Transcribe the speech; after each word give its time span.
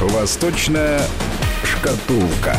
Восточная 0.00 0.98
шкатулка. 1.62 2.56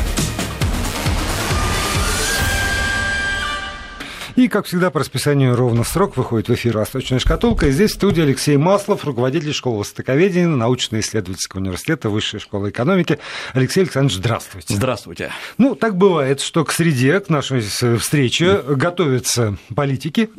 И, 4.36 4.48
как 4.48 4.66
всегда, 4.66 4.90
по 4.92 5.00
расписанию 5.00 5.56
ровно 5.56 5.83
в 5.83 5.88
срок 5.88 6.17
выходит 6.17 6.50
в 6.50 6.54
эфир 6.54 6.78
«Восточная 6.78 7.20
шкатулка». 7.20 7.67
И 7.67 7.72
здесь 7.72 7.92
в 7.92 7.96
студии 7.96 8.21
Алексей 8.21 8.58
Маслов, 8.58 9.05
руководитель 9.05 9.54
школы 9.54 9.80
востоковедения 9.80 10.48
научно-исследовательского 10.48 11.62
университета 11.62 12.10
Высшей 12.10 12.40
школы 12.40 12.70
экономики. 12.70 13.20
Алексей 13.54 13.82
Александрович, 13.82 14.18
здравствуйте. 14.18 14.73
Здравствуйте. 14.73 15.32
Ну, 15.58 15.76
так 15.76 15.98
бывает, 15.98 16.41
что 16.41 16.66
к 16.66 16.72
среде, 16.72 17.20
к 17.20 17.30
нашей 17.30 17.62
встрече 17.62 18.62
готовятся 18.68 19.58
политики 19.76 20.30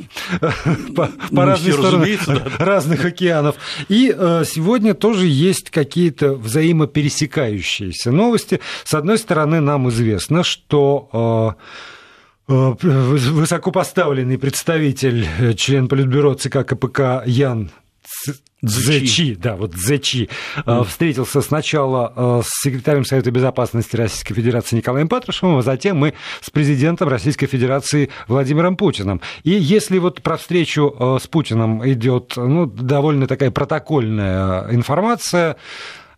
по, 0.97 1.11
по 1.34 1.45
разные 1.45 1.73
стороны 1.73 2.19
да. 2.27 2.43
разных 2.59 3.05
океанов. 3.05 3.56
И 3.88 4.15
э, 4.16 4.45
сегодня 4.47 4.95
тоже 4.95 5.27
есть 5.27 5.70
какие-то 5.70 6.34
взаимопересекающиеся 6.34 8.11
новости. 8.11 8.61
С 8.84 8.95
одной 8.95 9.19
стороны, 9.19 9.61
нам 9.61 9.88
известно, 9.88 10.43
что 10.43 11.11
Э, 11.12 11.52
высокопоставленный 12.52 14.38
представитель, 14.38 15.27
э, 15.38 15.55
член 15.55 15.88
Политбюро 15.88 16.34
ЦК 16.34 16.65
КПК 16.66 17.23
Ян 17.27 17.70
Зечи, 18.62 19.34
да, 19.34 19.56
вот 19.56 19.75
Зечи, 19.75 20.28
mm. 20.56 20.84
встретился 20.84 21.41
сначала 21.41 22.42
с 22.45 22.62
секретарем 22.62 23.05
Совета 23.05 23.30
Безопасности 23.30 23.97
Российской 23.97 24.34
Федерации 24.34 24.77
Николаем 24.77 25.09
Патрушевым, 25.09 25.56
а 25.56 25.62
затем 25.62 25.98
мы 25.98 26.15
с 26.41 26.51
президентом 26.51 27.09
Российской 27.09 27.47
Федерации 27.47 28.11
Владимиром 28.28 28.77
Путиным. 28.77 29.20
И 29.42 29.50
если 29.50 29.98
вот 29.98 30.23
про 30.23 30.37
встречу 30.37 31.19
с 31.20 31.27
Путиным 31.27 31.89
идет 31.89 32.34
ну, 32.37 32.66
довольно 32.66 33.27
такая 33.27 33.50
протокольная 33.50 34.73
информация, 34.73 35.56
Э, 35.56 35.56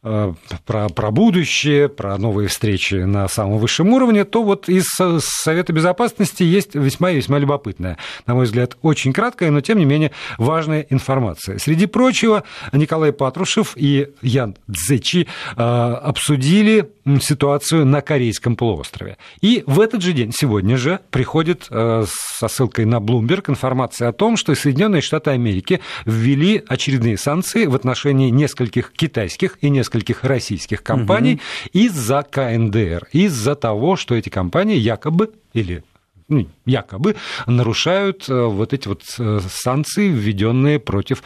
про, 0.04 0.88
про 0.88 1.10
будущее, 1.10 1.88
про 1.88 2.18
новые 2.18 2.48
встречи 2.48 2.94
на 2.94 3.26
самом 3.28 3.58
высшем 3.58 3.92
уровне, 3.92 4.24
то 4.24 4.42
вот 4.42 4.68
из 4.68 4.84
Совета 5.20 5.72
Безопасности 5.72 6.42
есть 6.42 6.74
весьма 6.74 7.10
и 7.10 7.16
весьма 7.16 7.38
любопытная, 7.38 7.96
на 8.26 8.34
мой 8.34 8.44
взгляд, 8.44 8.76
очень 8.82 9.12
краткая, 9.12 9.50
но 9.50 9.60
тем 9.60 9.78
не 9.78 9.84
менее 9.84 10.12
важная 10.38 10.86
информация. 10.90 11.58
Среди 11.58 11.86
прочего, 11.86 12.44
Николай 12.72 13.12
Патрушев 13.12 13.72
и 13.76 14.08
Ян 14.20 14.56
Цзечи 14.70 15.26
э, 15.56 15.62
обсудили 15.62 16.90
ситуацию 17.20 17.84
на 17.86 18.00
Корейском 18.00 18.56
полуострове. 18.56 19.16
И 19.40 19.62
в 19.66 19.80
этот 19.80 20.02
же 20.02 20.12
день, 20.12 20.32
сегодня 20.32 20.76
же, 20.76 21.00
приходит 21.10 21.66
э, 21.70 22.04
со 22.06 22.48
ссылкой 22.48 22.84
на 22.86 22.96
Bloomberg 22.96 23.50
информация 23.50 24.08
о 24.08 24.12
том, 24.12 24.36
что 24.36 24.54
Соединенные 24.54 25.02
Штаты 25.02 25.30
Америки 25.30 25.80
ввели 26.04 26.62
очередные 26.66 27.18
санкции 27.18 27.66
в 27.66 27.74
отношении 27.74 28.30
нескольких 28.30 28.92
китайских 28.92 29.58
и 29.60 29.68
нескольких 29.68 30.24
российских 30.24 30.82
компаний 30.82 31.34
угу. 31.34 31.70
из-за 31.72 32.22
КНДР, 32.22 33.08
из-за 33.12 33.54
того, 33.54 33.96
что 33.96 34.14
эти 34.14 34.28
компании 34.28 34.76
якобы 34.76 35.32
или 35.52 35.84
ну, 36.28 36.48
якобы 36.64 37.16
нарушают 37.46 38.28
э, 38.28 38.44
вот 38.44 38.72
эти 38.72 38.88
вот 38.88 39.02
э, 39.18 39.40
санкции, 39.46 40.08
введенные 40.08 40.78
против 40.78 41.22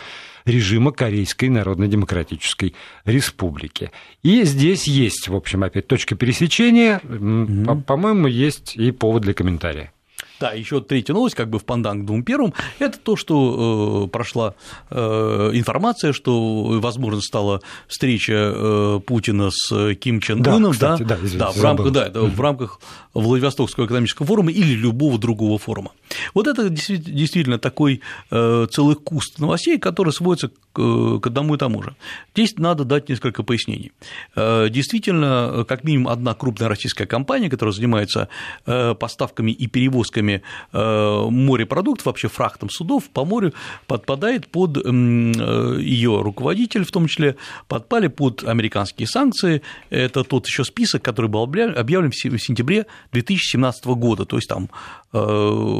режима 0.49 0.93
Корейской 0.93 1.49
Народно-Демократической 1.49 2.75
Республики. 3.05 3.91
И 4.23 4.43
здесь 4.45 4.87
есть, 4.87 5.29
в 5.29 5.37
общем, 5.37 5.63
опять 5.63 5.87
точка 5.87 6.15
пересечения. 6.15 7.01
Mm-hmm. 7.05 7.83
По-моему, 7.83 8.27
есть 8.27 8.77
и 8.77 8.91
повод 8.91 9.23
для 9.23 9.35
комментария. 9.35 9.93
Да, 10.41 10.53
еще 10.53 10.81
третья 10.81 11.14
новость, 11.14 11.34
как 11.34 11.50
бы 11.50 11.58
в 11.58 11.64
пандан 11.64 12.03
к 12.03 12.06
двум 12.06 12.22
первым, 12.22 12.55
это 12.78 12.98
то, 12.98 13.17
что 13.17 14.05
э, 14.06 14.11
прошла 14.11 14.55
э, 14.91 15.50
информация, 15.55 16.12
что, 16.12 16.80
возможно, 16.80 17.20
стала 17.20 17.61
встреча 17.89 18.53
э, 18.55 19.00
Путина 19.05 19.50
с 19.50 19.95
Ким 19.97 20.20
Чен 20.20 20.47
Ыном, 20.47 20.72
да, 20.78 20.95
кстати, 20.95 21.03
да, 21.03 21.17
да, 21.17 21.17
извините, 21.17 21.39
да, 21.39 21.50
в 21.50 21.62
рамках, 21.62 21.92
да, 21.92 22.06
это 22.06 22.22
в 22.22 22.41
рамках 22.41 22.80
Владивостокского 23.14 23.86
экономического 23.86 24.27
форума 24.27 24.52
или 24.52 24.74
любого 24.74 25.18
другого 25.18 25.58
форума. 25.58 25.92
Вот 26.35 26.46
это 26.46 26.68
действительно 26.68 27.58
такой 27.58 28.01
э, 28.30 28.67
целый 28.70 28.95
куст 28.95 29.39
новостей, 29.39 29.79
который 29.79 30.13
сводится 30.13 30.51
к, 30.73 31.27
одному 31.27 31.57
и 31.57 31.58
тому 31.58 31.83
же. 31.83 31.96
Здесь 32.34 32.57
надо 32.57 32.84
дать 32.84 33.08
несколько 33.08 33.42
пояснений. 33.42 33.92
Э, 34.36 34.68
действительно, 34.68 35.64
как 35.67 35.84
минимум 35.84 36.08
одна 36.08 36.34
крупная 36.34 36.68
российская 36.68 37.07
компания, 37.07 37.51
которая 37.51 37.73
занимается 37.73 38.29
э, 38.67 38.95
поставками 38.95 39.51
и 39.51 39.67
перевозками 39.67 40.27
э, 40.36 41.27
морепродуктов, 41.30 42.06
вообще 42.06 42.28
фрахтом 42.28 42.70
судов 42.70 43.08
по 43.11 43.24
морю, 43.24 43.52
подпадает 43.86 44.48
под 44.48 44.77
ее 44.77 46.20
руководитель, 46.22 46.84
в 46.84 46.90
том 46.90 47.06
числе 47.06 47.36
подпали 47.66 48.08
под 48.08 48.44
американские 48.44 49.06
санкции. 49.06 49.62
Это 49.90 50.24
тот 50.24 50.46
еще 50.46 50.64
список, 50.64 51.02
который 51.02 51.28
был 51.28 51.42
объявлен 51.42 52.11
в 52.11 52.39
сентябре 52.39 52.86
2017 53.12 53.86
года, 53.86 54.24
то 54.24 54.36
есть 54.36 54.48
там 54.48 54.68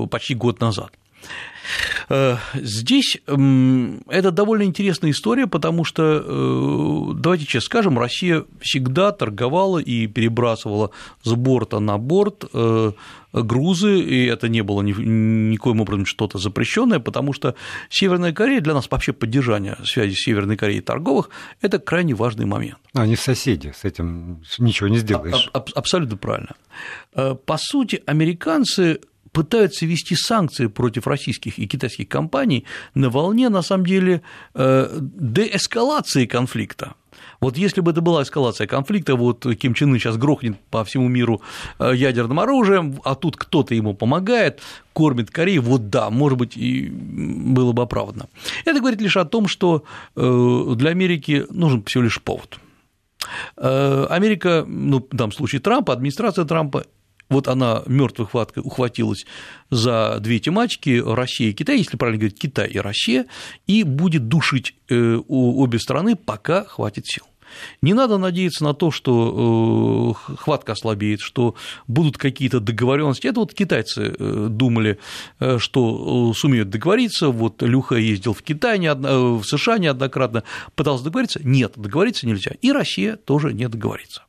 почти 0.09 0.35
год 0.35 0.61
назад. 0.61 0.93
Э, 2.09 2.37
здесь 2.55 3.19
это 3.27 4.31
довольно 4.31 4.63
интересная 4.63 5.11
история, 5.11 5.47
потому 5.47 5.85
что, 5.85 6.23
э, 6.25 7.15
давайте 7.15 7.45
честно 7.45 7.67
скажем, 7.67 7.99
Россия 7.99 8.45
всегда 8.61 9.13
торговала 9.13 9.79
и 9.79 10.07
перебрасывала 10.07 10.91
с 11.23 11.33
борта 11.33 11.81
на 11.81 11.99
борт 11.99 12.45
э, 12.53 12.93
грузы, 13.33 14.01
и 14.01 14.25
это 14.27 14.49
не 14.49 14.63
было 14.63 14.81
никоим 14.83 15.81
образом 15.81 16.07
что-то 16.07 16.39
запрещенное, 16.39 16.99
потому 16.99 17.33
что 17.33 17.55
Северная 17.91 18.33
Корея 18.33 18.61
для 18.61 18.75
нас 18.75 18.91
вообще 18.91 19.13
поддержание 19.13 19.77
связи 19.85 20.15
с 20.15 20.25
Северной 20.25 20.57
Кореей 20.57 20.81
торговых– 20.81 21.31
это 21.61 21.79
крайне 21.79 22.15
важный 22.15 22.47
момент. 22.47 22.79
Они 22.95 23.17
соседи, 23.17 23.75
с 23.77 23.85
этим 23.85 24.43
ничего 24.59 24.89
не 24.89 24.99
сделаешь. 24.99 25.51
А, 25.53 25.63
абсолютно 25.75 26.17
правильно. 26.17 26.55
По 27.13 27.59
сути, 27.59 28.03
американцы 28.07 29.01
пытаются 29.33 29.87
ввести 29.87 30.17
санкции 30.17 30.67
против 30.67 31.07
российских 31.07 31.59
и 31.59 31.67
китайских 31.67 32.09
компаний 32.09 32.65
на 32.95 33.11
волне, 33.11 33.49
на 33.49 33.63
самом 33.63 33.87
деле, 33.87 34.23
э, 34.55 34.99
деэскалации 35.01 36.27
конфликта. 36.27 36.95
Вот 37.41 37.57
если 37.57 37.81
бы 37.81 37.91
это 37.93 38.01
была 38.01 38.23
эскалация 38.23 38.67
конфликта, 38.67 39.15
вот 39.15 39.47
Ким 39.61 39.75
Чен 39.75 39.93
Ын 39.93 39.99
сейчас 39.99 40.17
грохнет 40.17 40.59
по 40.71 40.85
всему 40.85 41.09
миру 41.09 41.41
э, 41.79 41.93
ядерным 41.95 42.41
оружием, 42.41 43.01
а 43.05 43.15
тут 43.15 43.37
кто-то 43.37 43.75
ему 43.75 43.95
помогает, 43.95 44.61
кормит 44.93 45.31
Корею, 45.31 45.63
вот 45.63 45.91
да, 45.91 46.11
может 46.11 46.39
быть, 46.39 46.57
и 46.57 46.89
было 46.89 47.73
бы 47.73 47.83
оправдано. 47.83 48.29
Это 48.65 48.81
говорит 48.81 49.01
лишь 49.01 49.17
о 49.17 49.25
том, 49.25 49.49
что 49.49 49.85
э, 50.17 50.75
для 50.77 50.91
Америки 50.91 51.45
нужен 51.51 51.83
всего 51.85 52.05
лишь 52.05 52.21
повод. 52.21 52.59
Америка, 53.57 54.65
ну, 54.67 55.07
данном 55.11 55.33
случае 55.33 55.61
Трампа, 55.61 55.93
администрация 55.93 56.45
Трампа 56.45 56.85
вот 57.29 57.49
она 57.49 57.83
мертвой 57.87 58.27
хваткой 58.27 58.63
ухватилась 58.65 59.27
за 59.71 60.19
две 60.21 60.39
тематики 60.39 61.03
Россия 61.05 61.51
и 61.51 61.53
Китай, 61.53 61.79
если 61.79 61.97
правильно 61.97 62.21
говорить, 62.21 62.39
Китай 62.39 62.69
и 62.69 62.79
Россия, 62.79 63.27
и 63.67 63.83
будет 63.83 64.29
душить 64.29 64.75
э, 64.89 65.21
обе 65.29 65.79
страны, 65.79 66.17
пока 66.17 66.65
хватит 66.65 67.07
сил. 67.07 67.25
Не 67.81 67.95
надо 67.95 68.19
надеяться 68.19 68.63
на 68.63 68.75
то, 68.75 68.91
что 68.91 70.15
э, 70.31 70.35
хватка 70.37 70.73
ослабеет, 70.73 71.21
что 71.21 71.55
будут 71.87 72.19
какие-то 72.19 72.61
договоренности. 72.61 73.27
Это 73.27 73.41
вот 73.41 73.55
китайцы 73.55 74.15
э, 74.19 74.47
думали, 74.51 74.99
что 75.57 76.33
сумеют 76.35 76.69
договориться. 76.69 77.29
Вот 77.29 77.63
Люха 77.63 77.97
ездил 77.97 78.35
в 78.35 78.43
Китай, 78.43 78.79
в 78.79 79.43
США 79.45 79.79
неоднократно, 79.79 80.45
пытался 80.75 81.05
договориться. 81.05 81.41
Нет, 81.43 81.73
договориться 81.77 82.27
нельзя. 82.27 82.53
И 82.61 82.71
Россия 82.71 83.17
тоже 83.17 83.55
не 83.55 83.67
договорится. 83.69 84.25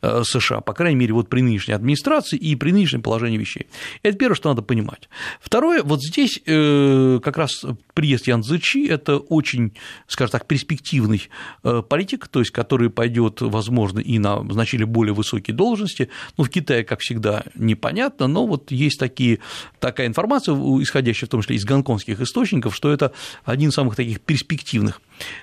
Э, 0.00 0.22
США, 0.24 0.60
по 0.60 0.72
крайней 0.72 0.96
мере, 0.96 1.12
вот 1.14 1.28
при 1.28 1.40
нынешней 1.40 1.74
администрации 1.74 2.36
и 2.36 2.56
при 2.56 2.72
нынешнем 2.72 3.02
положении 3.02 3.38
вещей. 3.38 3.66
Это 4.02 4.18
первое, 4.18 4.36
что 4.36 4.48
надо 4.48 4.62
понимать. 4.62 5.08
Второе, 5.40 5.82
вот 5.82 6.02
здесь 6.02 6.40
э, 6.46 7.20
как 7.22 7.36
раз 7.36 7.64
приезд 7.94 8.26
Ян 8.26 8.42
Цзычи– 8.42 8.86
это 8.88 9.18
очень, 9.18 9.74
скажем 10.06 10.32
так, 10.32 10.46
перспективный 10.46 11.28
э, 11.64 11.82
политик, 11.88 12.28
то 12.28 12.40
есть 12.40 12.50
который 12.50 12.90
пойдет, 12.90 13.40
возможно, 13.40 14.00
и 14.00 14.18
на 14.18 14.42
значительно 14.50 14.86
более 14.86 15.14
высокие 15.14 15.54
должности. 15.54 16.08
Ну, 16.36 16.44
в 16.44 16.50
Китае, 16.50 16.84
как 16.84 17.00
всегда, 17.00 17.44
непонятно, 17.54 18.26
но 18.26 18.46
вот 18.46 18.70
есть 18.70 18.98
такие, 18.98 19.38
такая 19.78 20.06
информация, 20.06 20.54
исходящая 20.54 21.28
в 21.28 21.30
том 21.30 21.42
числе 21.42 21.56
из 21.56 21.64
гонконгских 21.64 22.20
источников, 22.20 22.74
что 22.74 22.92
это 22.92 23.12
один 23.44 23.70
из 23.70 23.74
самых 23.74 23.96
таких 23.96 24.20
перспективных 24.20 25.00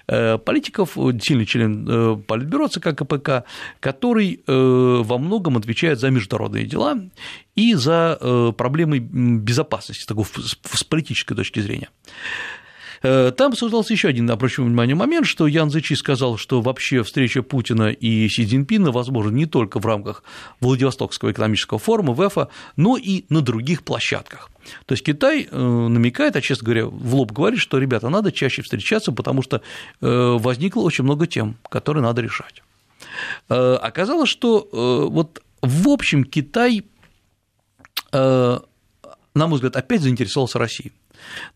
политиков, 0.08 0.98
сильный 1.22 1.46
член 1.46 2.24
Политбюро 2.24 2.68
ЦК 2.68 2.96
КПК, 2.96 3.44
который 3.80 4.42
Э, 4.48 5.02
во 5.04 5.18
многом 5.18 5.58
отвечает 5.58 6.00
за 6.00 6.10
международные 6.10 6.66
дела 6.66 7.00
и 7.56 7.76
за 7.76 8.18
э, 8.20 8.52
проблемы 8.58 9.00
безопасности 9.00 10.06
с 10.74 10.84
политической 10.84 11.36
точки 11.36 11.60
зрения. 11.60 11.90
Э, 13.02 13.32
там 13.36 13.52
обсуждался 13.52 13.94
еще 13.94 14.08
один, 14.10 14.30
обращу 14.30 14.64
внимание, 14.64 14.96
момент, 14.96 15.26
что 15.26 15.48
Ян 15.48 15.70
Зычи 15.70 15.94
сказал, 15.94 16.38
что 16.38 16.62
вообще 16.62 17.04
встреча 17.04 17.42
Путина 17.42 17.92
и 17.92 18.28
Си 18.28 18.46
Цзиньпина 18.46 18.92
возможна 18.92 19.32
не 19.32 19.46
только 19.46 19.80
в 19.80 19.86
рамках 19.86 20.24
Владивостокского 20.60 21.32
экономического 21.32 21.80
форума 21.80 22.14
ВЭФа, 22.14 22.50
но 22.76 22.98
и 22.98 23.26
на 23.30 23.42
других 23.42 23.84
площадках. 23.84 24.50
То 24.86 24.94
есть 24.94 25.04
Китай 25.04 25.48
намекает, 25.52 26.36
а, 26.36 26.42
честно 26.42 26.66
говоря, 26.66 26.86
в 26.86 27.16
лоб 27.16 27.32
говорит, 27.32 27.60
что, 27.60 27.78
ребята, 27.78 28.10
надо 28.10 28.32
чаще 28.32 28.62
встречаться, 28.62 29.12
потому 29.12 29.42
что 29.42 29.62
возникло 30.00 30.82
очень 30.82 31.06
много 31.06 31.26
тем, 31.26 31.58
которые 31.70 32.04
надо 32.04 32.22
решать. 32.22 32.62
Оказалось, 33.48 34.30
что 34.30 34.68
вот 35.10 35.42
в 35.62 35.90
общем 35.90 36.24
Китай, 36.24 36.86
на 38.12 38.62
мой 39.34 39.54
взгляд, 39.54 39.76
опять 39.76 40.02
заинтересовался 40.02 40.60
Россией. 40.60 40.92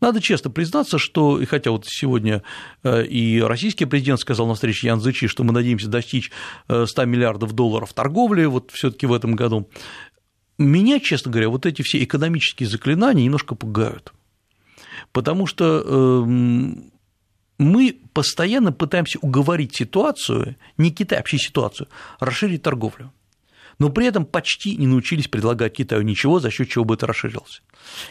Надо 0.02 0.22
честно 0.22 0.50
признаться, 0.50 0.98
что, 0.98 1.40
и 1.40 1.46
хотя 1.46 1.72
вот 1.72 1.86
сегодня 1.88 2.44
и 2.84 3.44
российский 3.46 3.86
президент 3.86 4.20
сказал 4.20 4.48
на 4.48 4.56
встрече 4.56 4.88
Ян 4.88 5.00
Зычи, 5.00 5.28
что 5.28 5.44
мы 5.44 5.54
надеемся 5.54 5.88
достичь 5.88 6.32
100 6.68 7.06
миллиардов 7.06 7.54
долларов 7.54 7.94
торговли 7.94 8.46
вот 8.46 8.72
все 8.72 8.92
таки 8.92 9.06
в 9.06 9.14
этом 9.14 9.36
году, 9.36 9.70
меня, 10.58 11.00
честно 11.00 11.32
говоря, 11.32 11.50
вот 11.50 11.66
эти 11.66 11.82
все 11.82 12.04
экономические 12.04 12.70
заклинания 12.70 13.24
немножко 13.26 13.56
пугают, 13.56 14.14
потому 15.12 15.48
что 15.48 16.24
эм, 16.26 16.92
мы 17.58 17.98
постоянно 18.14 18.72
пытаемся 18.72 19.20
уговорить 19.20 19.76
ситуацию, 19.76 20.56
не 20.78 20.92
Китай, 20.92 21.18
а 21.18 21.22
вообще 21.22 21.38
ситуацию, 21.38 21.88
расширить 22.20 22.62
торговлю. 22.62 23.12
Но 23.80 23.90
при 23.90 24.08
этом 24.08 24.26
почти 24.26 24.76
не 24.78 24.88
научились 24.88 25.28
предлагать 25.28 25.74
Китаю 25.74 26.02
ничего, 26.02 26.40
за 26.40 26.50
счет 26.50 26.70
чего 26.70 26.86
бы 26.86 26.96
это 26.96 27.08
расширилось. 27.08 27.62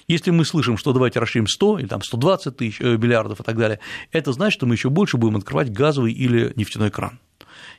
Если 0.08 0.30
мы 0.30 0.44
слышим, 0.44 0.76
что 0.76 0.92
давайте 0.92 1.20
расширим 1.20 1.46
100 1.46 1.78
или 1.80 1.86
там 1.86 2.02
120 2.02 2.56
тысяч 2.56 2.80
э, 2.80 2.96
миллиардов 2.96 3.40
и 3.40 3.42
так 3.42 3.56
далее, 3.56 3.80
это 4.10 4.32
значит, 4.32 4.54
что 4.58 4.66
мы 4.66 4.74
еще 4.74 4.90
больше 4.90 5.16
будем 5.16 5.36
открывать 5.36 5.72
газовый 5.72 6.12
или 6.12 6.52
нефтяной 6.56 6.90
кран 6.90 7.18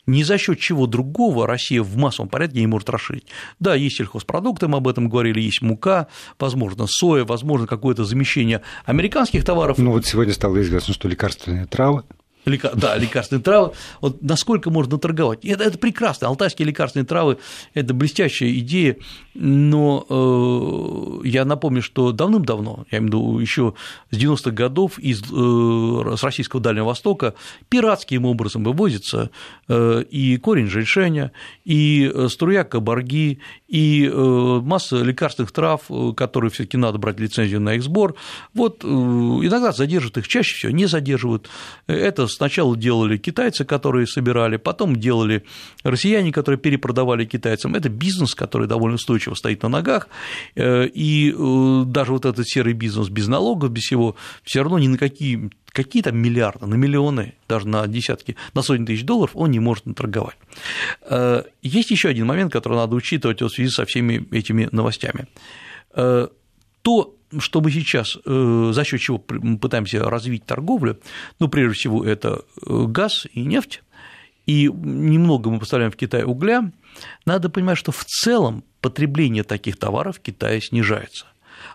ни 0.05 0.23
за 0.23 0.37
счет 0.37 0.59
чего 0.59 0.87
другого 0.87 1.47
Россия 1.47 1.81
в 1.81 1.95
массовом 1.97 2.29
порядке 2.29 2.59
не 2.59 2.67
может 2.67 2.89
расширить. 2.89 3.27
Да, 3.59 3.75
есть 3.75 3.97
сельхозпродукты, 3.97 4.67
мы 4.67 4.77
об 4.77 4.87
этом 4.87 5.09
говорили, 5.09 5.39
есть 5.39 5.61
мука, 5.61 6.07
возможно, 6.39 6.85
соя, 6.87 7.25
возможно, 7.25 7.67
какое-то 7.67 8.03
замещение 8.03 8.61
американских 8.85 9.45
товаров. 9.45 9.77
Ну 9.77 9.91
вот 9.91 10.05
сегодня 10.05 10.33
стало 10.33 10.61
известно, 10.61 10.93
что 10.93 11.07
лекарственные 11.07 11.65
травы 11.65 12.03
Лека... 12.45 12.71
Да, 12.75 12.97
лекарственные 12.97 13.43
травы. 13.43 13.73
Вот 14.01 14.21
насколько 14.21 14.69
можно 14.69 14.97
торговать? 14.97 15.45
Это, 15.45 15.63
это 15.63 15.77
прекрасно. 15.77 16.27
Алтайские 16.27 16.67
лекарственные 16.67 17.05
травы– 17.05 17.37
это 17.73 17.93
блестящая 17.93 18.51
идея, 18.59 18.97
но 19.33 20.05
э, 20.09 21.27
я 21.27 21.45
напомню, 21.45 21.81
что 21.81 22.11
давным-давно, 22.11 22.85
я 22.91 22.99
имею 22.99 23.03
в 23.03 23.13
виду 23.13 23.39
еще 23.39 23.73
с 24.11 24.17
90-х 24.17 24.51
годов 24.51 24.99
из, 24.99 25.21
э, 25.21 26.15
с 26.17 26.23
российского 26.23 26.61
Дальнего 26.61 26.85
Востока 26.85 27.33
пиратским 27.69 28.25
образом 28.25 28.63
вывозится 28.63 29.31
э, 29.67 30.03
и 30.09 30.37
корень 30.37 30.67
женьшеня, 30.67 31.31
и 31.63 32.11
э, 32.13 32.27
струя 32.29 32.63
кабарги, 32.63 33.39
и 33.67 34.05
э, 34.05 34.61
масса 34.63 34.97
лекарственных 34.97 35.51
трав, 35.51 35.81
э, 35.89 36.13
которые 36.15 36.51
все 36.51 36.63
таки 36.63 36.77
надо 36.77 36.97
брать 36.97 37.19
лицензию 37.19 37.61
на 37.61 37.75
их 37.75 37.83
сбор. 37.83 38.15
Вот 38.53 38.83
иногда 38.83 39.71
задержат 39.71 40.17
их, 40.17 40.27
чаще 40.27 40.55
всего 40.55 40.71
не 40.71 40.85
задерживают. 40.85 41.49
Это 41.87 42.27
сначала 42.35 42.75
делали 42.75 43.17
китайцы, 43.17 43.65
которые 43.65 44.07
собирали, 44.07 44.57
потом 44.57 44.95
делали 44.95 45.43
россияне, 45.83 46.31
которые 46.31 46.59
перепродавали 46.59 47.25
китайцам. 47.25 47.75
Это 47.75 47.89
бизнес, 47.89 48.35
который 48.35 48.67
довольно 48.67 48.95
устойчиво 48.95 49.35
стоит 49.35 49.63
на 49.63 49.69
ногах, 49.69 50.07
и 50.55 51.33
даже 51.85 52.11
вот 52.11 52.25
этот 52.25 52.47
серый 52.47 52.73
бизнес 52.73 53.09
без 53.09 53.27
налогов, 53.27 53.71
без 53.71 53.83
всего, 53.83 54.15
все 54.43 54.61
равно 54.61 54.79
ни 54.79 54.87
на 54.87 54.97
какие 54.97 55.49
какие 55.73 56.03
то 56.03 56.11
миллиарды, 56.11 56.65
на 56.65 56.75
миллионы, 56.75 57.33
даже 57.49 57.67
на 57.67 57.85
десятки, 57.87 58.37
на 58.53 58.61
сотни 58.61 58.85
тысяч 58.85 59.03
долларов 59.03 59.31
он 59.33 59.51
не 59.51 59.59
может 59.59 59.85
наторговать. 59.85 60.37
Э, 61.01 61.43
есть 61.61 61.91
еще 61.91 62.09
один 62.09 62.27
момент, 62.27 62.53
который 62.53 62.75
надо 62.75 62.95
учитывать 62.95 63.41
в 63.41 63.49
связи 63.49 63.69
со 63.69 63.85
всеми 63.85 64.25
этими 64.31 64.69
новостями. 64.71 65.27
Э, 65.95 66.27
то, 66.83 67.15
что 67.39 67.61
мы 67.61 67.71
сейчас, 67.71 68.17
э, 68.25 68.71
за 68.73 68.83
счет 68.83 68.99
чего 68.99 69.19
пытаемся 69.19 70.09
развить 70.09 70.45
торговлю, 70.45 70.99
ну, 71.39 71.47
прежде 71.47 71.75
всего, 71.75 72.05
это 72.05 72.43
газ 72.65 73.27
и 73.33 73.41
нефть, 73.41 73.81
и 74.45 74.69
немного 74.71 75.49
мы 75.49 75.59
поставляем 75.59 75.91
в 75.91 75.95
Китай 75.95 76.23
угля, 76.23 76.71
надо 77.25 77.49
понимать, 77.49 77.77
что 77.77 77.91
в 77.91 78.03
целом 78.05 78.63
потребление 78.81 79.43
таких 79.43 79.77
товаров 79.77 80.17
в 80.17 80.19
Китае 80.19 80.61
снижается 80.61 81.25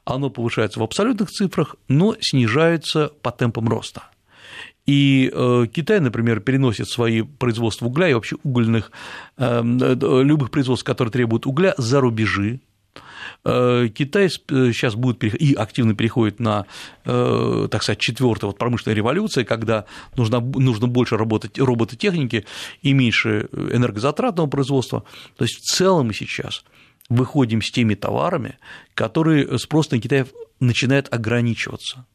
оно 0.05 0.31
повышается 0.31 0.81
в 0.81 0.83
абсолютных 0.83 1.31
цифрах, 1.31 1.77
но 1.89 2.17
снижается 2.21 3.11
по 3.23 3.31
темпам 3.31 3.69
роста. 3.69 4.05
И 4.87 5.31
э, 5.33 5.67
Китай, 5.71 6.01
например, 6.01 6.41
переносит 6.41 6.89
свои 6.89 7.21
производства 7.21 7.87
угля 7.87 8.09
и 8.09 8.15
вообще 8.15 8.37
угольных, 8.43 8.91
эм, 9.37 9.79
э, 9.79 9.95
любых 10.23 10.51
производств, 10.51 10.87
которые 10.87 11.13
требуют 11.13 11.47
угля, 11.47 11.75
за 11.77 12.01
рубежи. 12.01 12.61
Э, 13.45 13.89
Китай 13.89 14.29
сейчас 14.31 14.95
будет 14.95 15.25
и 15.25 15.55
активно 15.55 15.95
переходит 15.95 16.41
на, 16.41 16.67
так 17.05 17.83
сказать, 17.83 17.99
четвертую 17.99 18.51
вот 18.51 18.59
промышленную 18.59 18.97
революцию, 18.97 19.47
когда 19.47 19.85
нужно, 20.17 20.41
нужно 20.41 20.87
больше 20.87 21.17
работать 21.17 21.59
робототехники 21.59 22.45
и 22.83 22.93
меньше 22.93 23.49
энергозатратного 23.53 24.47
производства. 24.47 25.05
То 25.37 25.45
есть 25.45 25.57
в 25.59 25.63
целом 25.63 26.09
мы 26.09 26.15
сейчас 26.15 26.65
выходим 27.09 27.63
с 27.63 27.71
теми 27.71 27.95
товарами, 27.95 28.59
которые 28.95 29.59
спрос 29.59 29.91
на 29.91 30.01
Китай 30.01 30.27
начинает 30.61 31.13
ограничиваться. 31.13 32.07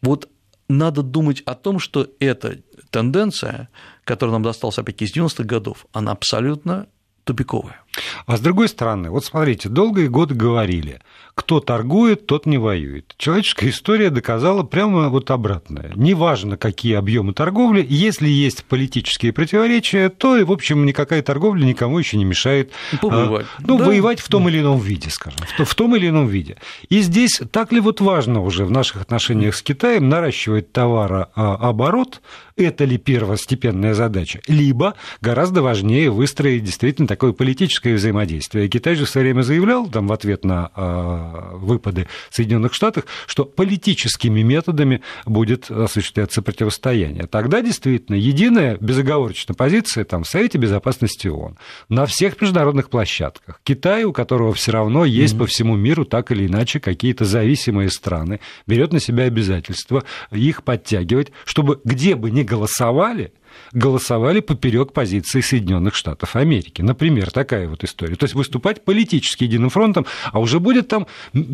Вот 0.00 0.28
надо 0.68 1.02
думать 1.02 1.42
о 1.44 1.54
том, 1.54 1.78
что 1.78 2.08
эта 2.18 2.58
тенденция, 2.90 3.68
которая 4.04 4.32
нам 4.32 4.42
досталась 4.42 4.78
опять 4.78 5.02
из 5.02 5.14
90-х 5.14 5.44
годов, 5.44 5.86
она 5.92 6.12
абсолютно 6.12 6.88
тупиковая. 7.24 7.80
А 8.26 8.36
с 8.36 8.40
другой 8.40 8.68
стороны, 8.68 9.10
вот 9.10 9.24
смотрите, 9.24 9.68
долгие 9.68 10.06
годы 10.06 10.34
говорили, 10.34 11.00
кто 11.34 11.60
торгует, 11.60 12.26
тот 12.26 12.44
не 12.44 12.58
воюет. 12.58 13.14
Человеческая 13.16 13.70
история 13.70 14.10
доказала 14.10 14.62
прямо 14.62 15.08
вот 15.08 15.30
обратное. 15.30 15.92
Неважно, 15.94 16.56
какие 16.56 16.94
объемы 16.94 17.32
торговли, 17.32 17.84
если 17.88 18.28
есть 18.28 18.64
политические 18.64 19.32
противоречия, 19.32 20.10
то, 20.10 20.44
в 20.44 20.52
общем, 20.52 20.84
никакая 20.84 21.22
торговля 21.22 21.64
никому 21.64 21.98
еще 21.98 22.16
не 22.18 22.24
мешает 22.24 22.72
Побывать. 23.00 23.46
А, 23.58 23.62
ну, 23.66 23.78
да. 23.78 23.84
воевать 23.84 24.20
в 24.20 24.28
том 24.28 24.48
или 24.48 24.60
ином 24.60 24.78
виде, 24.78 25.08
скажем, 25.10 25.40
в 25.58 25.74
том 25.74 25.96
или 25.96 26.08
ином 26.08 26.26
виде. 26.26 26.56
И 26.88 27.00
здесь 27.00 27.40
так 27.50 27.72
ли 27.72 27.80
вот 27.80 28.00
важно 28.00 28.42
уже 28.42 28.64
в 28.64 28.70
наших 28.70 29.02
отношениях 29.02 29.54
с 29.54 29.62
Китаем 29.62 30.08
наращивать 30.08 30.72
товарооборот, 30.72 32.20
это 32.56 32.84
ли 32.84 32.98
первостепенная 32.98 33.94
задача, 33.94 34.40
либо 34.46 34.94
гораздо 35.20 35.62
важнее 35.62 36.10
выстроить 36.10 36.64
действительно 36.64 37.08
такое 37.08 37.32
политическое 37.32 37.81
взаимодействие. 37.90 38.68
Китай 38.68 38.94
же 38.94 39.04
все 39.04 39.20
время 39.20 39.42
заявлял 39.42 39.86
там, 39.88 40.06
в 40.06 40.12
ответ 40.12 40.44
на 40.44 40.70
э, 40.74 41.56
выпады 41.56 42.08
Соединенных 42.30 42.74
Штатов, 42.74 43.04
что 43.26 43.44
политическими 43.44 44.42
методами 44.42 45.02
будет 45.26 45.70
осуществляться 45.70 46.42
противостояние. 46.42 47.26
Тогда 47.26 47.60
действительно 47.60 48.16
единая 48.16 48.76
безоговорочная 48.78 49.54
позиция 49.54 50.04
там, 50.04 50.24
в 50.24 50.28
Совете 50.28 50.58
Безопасности 50.58 51.28
ООН, 51.28 51.58
на 51.88 52.06
всех 52.06 52.40
международных 52.40 52.90
площадках. 52.90 53.60
Китай, 53.64 54.04
у 54.04 54.12
которого 54.12 54.52
все 54.52 54.72
равно 54.72 55.04
есть 55.04 55.34
mm-hmm. 55.34 55.38
по 55.38 55.46
всему 55.46 55.76
миру 55.76 56.04
так 56.04 56.30
или 56.30 56.46
иначе 56.46 56.80
какие-то 56.80 57.24
зависимые 57.24 57.90
страны, 57.90 58.40
берет 58.66 58.92
на 58.92 59.00
себя 59.00 59.24
обязательства 59.24 60.04
их 60.30 60.62
подтягивать, 60.62 61.32
чтобы 61.44 61.80
где 61.84 62.14
бы 62.14 62.30
ни 62.30 62.42
голосовали, 62.42 63.32
голосовали 63.72 64.40
поперек 64.40 64.92
позиции 64.92 65.40
Соединенных 65.40 65.94
Штатов 65.94 66.36
Америки. 66.36 66.82
Например, 66.82 67.30
такая 67.30 67.68
вот 67.68 67.84
история. 67.84 68.16
То 68.16 68.24
есть 68.24 68.34
выступать 68.34 68.84
политически 68.84 69.44
единым 69.44 69.70
фронтом, 69.70 70.06
а 70.32 70.40
уже 70.40 70.60
будет 70.60 70.88
там, 70.88 71.06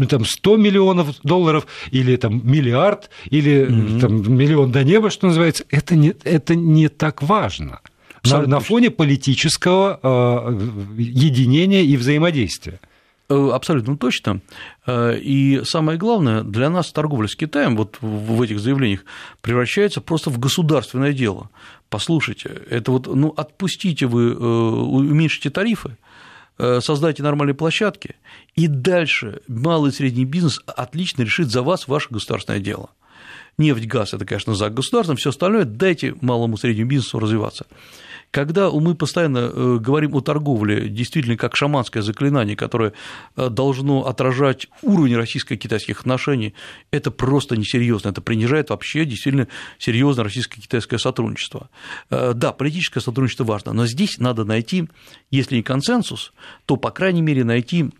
там 0.08 0.24
100 0.24 0.56
миллионов 0.56 1.20
долларов 1.22 1.66
или 1.90 2.16
там 2.16 2.40
миллиард 2.44 3.10
или 3.30 3.66
mm-hmm. 3.66 4.00
там, 4.00 4.36
миллион 4.36 4.72
до 4.72 4.84
неба, 4.84 5.10
что 5.10 5.26
называется, 5.26 5.64
это 5.70 5.94
не, 5.94 6.14
это 6.24 6.54
не 6.54 6.88
так 6.88 7.22
важно. 7.22 7.80
На, 8.24 8.42
на 8.42 8.60
фоне 8.60 8.90
политического 8.90 10.00
э, 10.02 10.98
единения 10.98 11.82
и 11.82 11.96
взаимодействия. 11.96 12.80
Э, 13.30 13.50
абсолютно 13.52 13.98
точно. 13.98 14.40
Э, 14.86 15.18
и 15.18 15.62
самое 15.64 15.98
главное, 15.98 16.42
для 16.42 16.70
нас 16.70 16.90
торговля 16.92 17.28
с 17.28 17.36
Китаем 17.36 17.76
вот 17.76 17.98
в 18.00 18.40
этих 18.40 18.58
заявлениях 18.58 19.04
превращается 19.42 20.00
просто 20.00 20.30
в 20.30 20.38
государственное 20.38 21.12
дело. 21.12 21.50
Послушайте, 21.90 22.62
это 22.70 22.90
вот, 22.90 23.06
ну, 23.06 23.34
отпустите 23.36 24.06
вы, 24.06 24.30
э, 24.30 24.34
уменьшите 24.34 25.50
тарифы, 25.50 25.96
создайте 26.80 27.22
нормальные 27.22 27.54
площадки, 27.54 28.16
и 28.56 28.66
дальше 28.66 29.42
малый 29.46 29.90
и 29.90 29.94
средний 29.94 30.24
бизнес 30.24 30.60
отлично 30.66 31.22
решит 31.22 31.50
за 31.50 31.62
вас 31.62 31.86
ваше 31.86 32.08
государственное 32.10 32.58
дело. 32.58 32.90
Нефть, 33.58 33.86
газ– 33.86 34.12
это, 34.14 34.24
конечно, 34.24 34.56
за 34.56 34.68
государством, 34.68 35.16
все 35.16 35.30
остальное 35.30 35.64
дайте 35.64 36.16
малому 36.20 36.56
и 36.56 36.58
среднему 36.58 36.90
бизнесу 36.90 37.20
развиваться. 37.20 37.66
Когда 38.30 38.70
мы 38.70 38.94
постоянно 38.94 39.38
э, 39.38 39.78
говорим 39.80 40.14
о 40.14 40.20
торговле 40.20 40.88
действительно 40.88 41.36
как 41.36 41.56
шаманское 41.56 42.02
заклинание, 42.02 42.56
которое 42.56 42.92
э, 43.36 43.48
должно 43.48 44.06
отражать 44.06 44.66
уровень 44.82 45.16
российско-китайских 45.16 46.00
отношений, 46.00 46.54
это 46.90 47.10
просто 47.10 47.56
несерьезно, 47.56 48.10
это 48.10 48.20
принижает 48.20 48.70
вообще 48.70 49.04
действительно 49.04 49.48
серьезное 49.78 50.24
российско-китайское 50.24 50.98
сотрудничество. 50.98 51.70
Э, 52.10 52.32
да, 52.34 52.52
политическое 52.52 53.00
сотрудничество 53.00 53.44
важно, 53.44 53.72
но 53.72 53.86
здесь 53.86 54.18
надо 54.18 54.44
найти, 54.44 54.88
если 55.30 55.56
не 55.56 55.62
консенсус, 55.62 56.32
то, 56.66 56.76
по 56.76 56.90
крайней 56.90 57.22
мере, 57.22 57.44
найти 57.44 57.90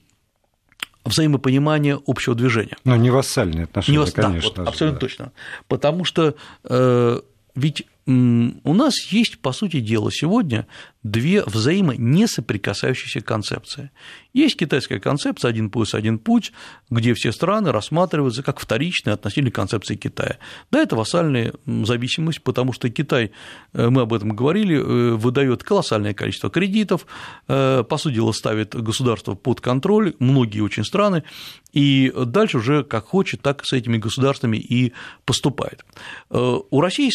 взаимопонимание 1.04 1.98
общего 2.06 2.34
движения. 2.34 2.76
Но 2.84 2.96
не 2.96 3.10
вассальные 3.10 3.64
отношения, 3.64 3.98
не 3.98 4.04
васс... 4.04 4.12
конечно. 4.12 4.52
Да, 4.54 4.62
вот, 4.62 4.68
абсолютно 4.68 5.00
да. 5.00 5.06
точно. 5.06 5.32
Потому 5.68 6.04
что 6.04 6.34
э, 6.64 7.20
ведь 7.54 7.86
у 8.08 8.74
нас 8.74 9.12
есть, 9.12 9.38
по 9.38 9.52
сути 9.52 9.80
дела, 9.80 10.10
сегодня 10.10 10.66
две 11.02 11.44
взаимо 11.44 11.94
несоприкасающиеся 11.94 13.20
концепции. 13.20 13.90
Есть 14.32 14.56
китайская 14.56 14.98
концепция 14.98 15.50
«один 15.50 15.68
пояс, 15.68 15.94
один 15.94 16.18
путь», 16.18 16.52
где 16.90 17.12
все 17.12 17.32
страны 17.32 17.70
рассматриваются 17.70 18.42
как 18.42 18.60
вторичные 18.60 19.14
относительно 19.14 19.50
концепции 19.50 19.94
Китая. 19.94 20.38
Да, 20.70 20.80
это 20.80 20.96
вассальная 20.96 21.52
зависимость, 21.66 22.42
потому 22.42 22.72
что 22.72 22.88
Китай, 22.88 23.30
э, 23.74 23.88
мы 23.90 24.02
об 24.02 24.14
этом 24.14 24.34
говорили, 24.34 24.76
э, 24.76 25.14
выдает 25.14 25.62
колоссальное 25.62 26.14
количество 26.14 26.50
кредитов, 26.50 27.06
э, 27.46 27.84
по 27.88 27.98
сути 27.98 28.14
дела, 28.14 28.32
ставит 28.32 28.74
государство 28.74 29.34
под 29.34 29.60
контроль, 29.60 30.14
многие 30.18 30.60
очень 30.60 30.84
страны, 30.84 31.24
и 31.72 32.12
дальше 32.26 32.58
уже 32.58 32.84
как 32.84 33.06
хочет, 33.06 33.42
так 33.42 33.64
с 33.66 33.72
этими 33.72 33.98
государствами 33.98 34.56
и 34.56 34.94
поступает. 35.26 35.84
У 36.30 36.80
России 36.80 37.10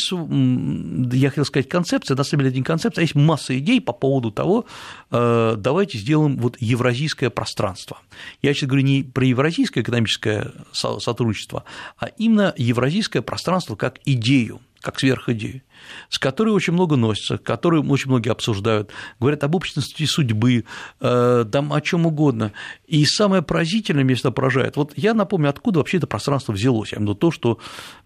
я 1.12 1.30
хотел 1.30 1.46
сказать, 1.46 1.70
концепция, 1.70 2.16
на 2.16 2.24
самом 2.24 2.42
деле 2.42 2.50
это 2.50 2.58
не 2.60 2.64
концепция, 2.64 3.02
а 3.02 3.04
есть 3.04 3.16
масса 3.16 3.58
идей 3.58 3.80
по 3.82 3.94
поводу 3.94 4.32
того, 4.32 4.66
давайте 5.10 5.98
сделаем 5.98 6.38
вот 6.38 6.58
евразийское 6.60 7.30
пространство. 7.30 7.98
Я 8.42 8.54
сейчас 8.54 8.68
говорю 8.68 8.86
не 8.86 9.04
про 9.04 9.26
евразийское 9.26 9.84
экономическое 9.84 10.52
сотрудничество, 10.72 11.64
а 11.98 12.08
именно 12.18 12.54
евразийское 12.58 13.22
пространство 13.22 13.76
как 13.76 14.00
идею, 14.06 14.62
как 14.82 15.00
сверхидею, 15.00 15.62
с 16.10 16.20
которой 16.20 16.50
очень 16.50 16.74
много 16.74 16.98
носится, 16.98 17.38
которую 17.38 17.90
очень 17.90 18.10
многие 18.10 18.32
обсуждают, 18.32 18.92
говорят 19.18 19.44
об 19.46 19.56
общности 19.56 20.04
судьбы, 20.06 20.66
э, 21.00 21.46
там 21.50 21.72
о 21.72 21.80
чем 21.80 22.06
угодно. 22.06 22.52
И 22.86 23.06
самое 23.06 23.42
поразительное 23.42 24.04
меня 24.04 24.18
поражает. 24.32 24.76
Вот 24.76 24.92
я 24.98 25.14
напомню, 25.14 25.50
откуда 25.50 25.80
вообще 25.80 25.98
это 25.98 26.08
пространство 26.08 26.52
взялось, 26.52 26.92
я 26.92 26.98
имею 26.98 27.08
в 27.08 27.10
виду 27.12 27.20
то, 27.20 27.32
что 27.32 27.60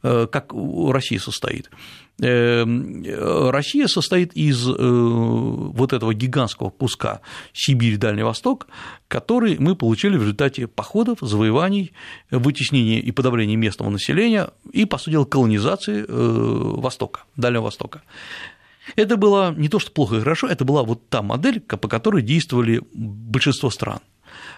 э, 0.03 0.27
как 0.31 0.53
Россия 0.53 1.19
состоит. 1.19 1.71
Эм, 2.19 3.03
Россия 3.51 3.87
состоит 3.87 4.33
из 4.33 4.67
э, 4.67 4.73
вот 4.75 5.93
этого 5.93 6.15
гигантского 6.15 6.71
куска 6.71 7.21
Сибирь, 7.53 7.97
Дальний 7.97 8.23
Восток, 8.23 8.67
который 9.07 9.57
мы 9.59 9.75
получили 9.75 10.17
в 10.17 10.21
результате 10.21 10.65
походов, 10.67 11.19
завоеваний, 11.21 11.93
вытеснения 12.31 12.99
и 12.99 13.11
подавления 13.11 13.55
местного 13.55 13.91
населения 13.91 14.49
и, 14.71 14.85
по 14.85 14.97
сути 14.97 15.23
колонизации 15.25 16.05
э, 16.07 16.71
Востока, 16.79 17.21
Дальнего 17.35 17.63
Востока. 17.63 18.01
Это 18.95 19.15
было 19.15 19.53
не 19.55 19.69
то, 19.69 19.77
что 19.77 19.91
плохо 19.91 20.15
и 20.15 20.19
хорошо, 20.19 20.47
это 20.47 20.65
была 20.65 20.81
вот 20.83 21.07
та 21.09 21.21
модель, 21.21 21.59
по 21.59 21.87
которой 21.87 22.23
действовали 22.23 22.81
большинство 22.93 23.69
стран– 23.69 23.99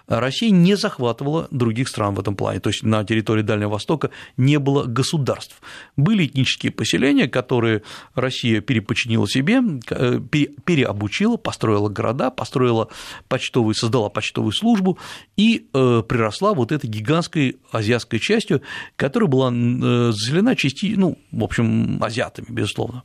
Россия 0.09 0.49
не 0.49 0.75
захватывала 0.75 1.47
других 1.51 1.87
стран 1.87 2.15
в 2.15 2.19
этом 2.19 2.35
плане, 2.35 2.59
то 2.59 2.69
есть 2.69 2.83
на 2.83 3.03
территории 3.03 3.43
Дальнего 3.43 3.69
Востока 3.69 4.09
не 4.37 4.57
было 4.57 4.83
государств. 4.83 5.61
Были 5.95 6.25
этнические 6.25 6.71
поселения, 6.71 7.27
которые 7.27 7.83
Россия 8.15 8.61
переподчинила 8.61 9.27
себе, 9.27 9.61
э, 9.89 10.19
переобучила, 10.65 11.37
построила 11.37 11.89
города, 11.89 12.31
построила 12.31 12.89
почтовую, 13.27 13.75
создала 13.75 14.09
почтовую 14.09 14.51
службу 14.51 14.97
и 15.37 15.67
э, 15.73 16.03
приросла 16.07 16.53
вот 16.53 16.71
этой 16.71 16.89
гигантской 16.89 17.57
азиатской 17.71 18.19
частью, 18.19 18.61
которая 18.95 19.29
была 19.29 19.51
э, 19.51 20.11
заселена 20.11 20.55
части, 20.55 20.95
ну, 20.97 21.19
в 21.31 21.43
общем, 21.43 22.03
азиатами, 22.03 22.47
безусловно. 22.49 23.03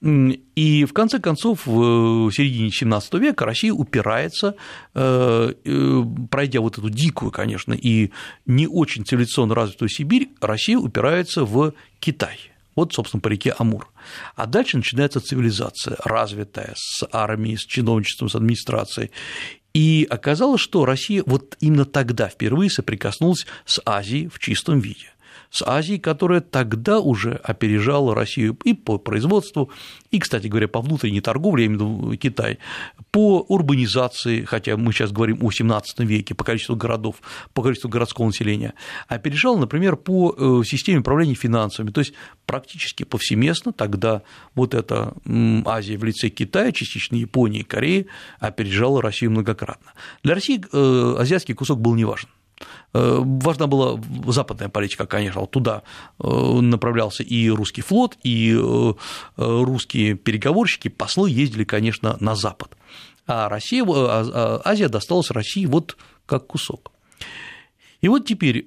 И 0.00 0.84
в 0.84 0.92
конце 0.92 1.18
концов, 1.18 1.66
в 1.66 2.30
середине 2.32 2.68
XVII 2.68 3.18
века 3.18 3.44
Россия 3.44 3.72
упирается, 3.72 4.56
э, 4.94 5.52
э, 5.64 6.02
пройдя 6.30 6.60
вот 6.60 6.78
эту 6.78 6.90
дикую, 6.90 7.30
конечно, 7.30 7.72
и 7.72 8.10
не 8.46 8.66
очень 8.66 9.04
цивилизационно 9.04 9.54
развитую 9.54 9.88
Сибирь, 9.88 10.30
Россия 10.40 10.78
упирается 10.78 11.44
в 11.44 11.72
Китай. 12.00 12.38
Вот, 12.74 12.94
собственно, 12.94 13.20
по 13.20 13.28
реке 13.28 13.54
Амур. 13.58 13.90
А 14.34 14.46
дальше 14.46 14.78
начинается 14.78 15.20
цивилизация, 15.20 15.96
развитая 16.04 16.72
с 16.74 17.06
армией, 17.12 17.56
с 17.56 17.64
чиновничеством, 17.64 18.28
с 18.30 18.34
администрацией. 18.34 19.10
И 19.74 20.06
оказалось, 20.08 20.60
что 20.60 20.84
Россия 20.84 21.22
вот 21.26 21.56
именно 21.60 21.84
тогда 21.84 22.28
впервые 22.28 22.70
соприкоснулась 22.70 23.46
с 23.64 23.80
Азией 23.84 24.28
в 24.28 24.38
чистом 24.38 24.80
виде 24.80 25.11
с 25.52 25.62
Азией, 25.66 25.98
которая 25.98 26.40
тогда 26.40 26.98
уже 26.98 27.34
опережала 27.44 28.14
Россию 28.14 28.56
и 28.64 28.72
по 28.72 28.96
производству, 28.98 29.70
и, 30.10 30.18
кстати 30.18 30.46
говоря, 30.46 30.66
по 30.66 30.80
внутренней 30.80 31.20
торговле, 31.20 31.64
я 31.64 31.66
имею 31.68 31.86
в 31.86 32.04
виду 32.06 32.16
Китай, 32.16 32.58
по 33.10 33.40
урбанизации, 33.40 34.44
хотя 34.44 34.78
мы 34.78 34.92
сейчас 34.92 35.12
говорим 35.12 35.44
о 35.44 35.50
XVII 35.50 35.82
веке, 35.98 36.34
по 36.34 36.42
количеству 36.42 36.74
городов, 36.74 37.16
по 37.52 37.62
количеству 37.62 37.90
городского 37.90 38.26
населения, 38.26 38.72
опережала, 39.08 39.58
например, 39.58 39.96
по 39.96 40.34
э, 40.36 40.64
системе 40.64 41.00
управления 41.00 41.34
финансами, 41.34 41.90
то 41.90 42.00
есть 42.00 42.14
практически 42.46 43.04
повсеместно 43.04 43.74
тогда 43.74 44.22
вот 44.54 44.72
эта 44.72 45.12
Азия 45.66 45.98
в 45.98 46.04
лице 46.04 46.30
Китая, 46.30 46.72
частично 46.72 47.16
Японии 47.16 47.60
и 47.60 47.64
Кореи 47.64 48.06
опережала 48.40 49.02
Россию 49.02 49.32
многократно. 49.32 49.92
Для 50.22 50.34
России 50.34 50.64
э, 50.72 51.16
азиатский 51.18 51.54
кусок 51.54 51.78
был 51.78 51.94
не 51.94 52.06
важен. 52.06 52.30
Э, 52.30 52.41
важна 52.92 53.66
была 53.66 54.00
западная 54.26 54.68
политика, 54.68 55.06
конечно, 55.06 55.40
вот 55.40 55.50
туда 55.50 55.82
э, 56.18 56.26
направлялся 56.60 57.22
и 57.22 57.48
русский 57.48 57.82
флот, 57.82 58.16
и 58.22 58.54
э, 58.54 58.92
русские 59.36 60.14
переговорщики, 60.14 60.88
послы 60.88 61.30
ездили, 61.30 61.64
конечно, 61.64 62.16
на 62.20 62.34
Запад. 62.34 62.76
А 63.26 63.48
Россия, 63.48 63.84
а, 63.84 64.60
а 64.62 64.62
Азия 64.64 64.88
досталась 64.88 65.30
России 65.30 65.66
вот 65.66 65.96
как 66.26 66.46
кусок. 66.46 66.92
И 68.00 68.08
вот 68.08 68.26
теперь, 68.26 68.66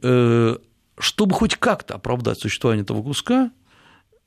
чтобы 0.98 1.36
хоть 1.36 1.58
как-то 1.58 1.96
оправдать 1.96 2.40
существование 2.40 2.84
этого 2.84 3.04
куска, 3.04 3.52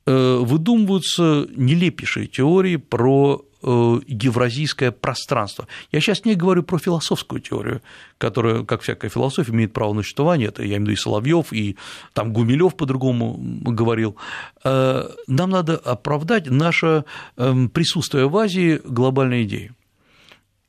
выдумываются 0.05 1.47
нелепейшие 1.49 2.27
теории 2.27 2.75
про 2.75 3.43
Э, 3.43 3.48
евразийское 3.61 4.91
пространство. 4.91 5.67
Я 5.91 5.99
сейчас 5.99 6.23
не 6.25 6.35
говорю 6.35 6.63
про 6.63 6.77
философскую 6.77 7.41
теорию, 7.41 7.81
которая, 8.17 8.63
как 8.63 8.81
всякая 8.81 9.09
философия, 9.09 9.51
имеет 9.51 9.73
право 9.73 9.93
на 9.93 10.01
существование, 10.01 10.47
это 10.47 10.63
я 10.63 10.77
имею 10.77 10.79
в 10.79 10.83
виду 10.83 10.91
и 10.93 10.95
Соловьев, 10.95 11.53
и 11.53 11.77
там 12.13 12.31
Гумилев 12.31 12.75
по-другому 12.75 13.37
говорил. 13.37 14.15
Э, 14.63 15.09
нам 15.27 15.49
надо 15.49 15.75
оправдать 15.75 16.49
наше 16.49 17.03
эм, 17.37 17.69
присутствие 17.69 18.29
в 18.29 18.37
Азии 18.37 18.81
глобальной 18.85 19.43
идеи, 19.43 19.73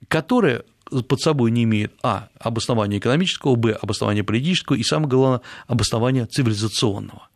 которая 0.09 0.65
под 1.09 1.21
собой 1.21 1.53
не 1.53 1.65
имеет 1.65 1.93
а. 2.03 2.29
обоснования 2.39 2.99
экономического, 2.99 3.55
б. 3.55 3.73
обоснования 3.81 4.25
политического 4.25 4.77
и, 4.77 4.83
самое 4.83 5.09
главное, 5.09 5.41
обоснования 5.69 6.27
цивилизационного. 6.27 7.29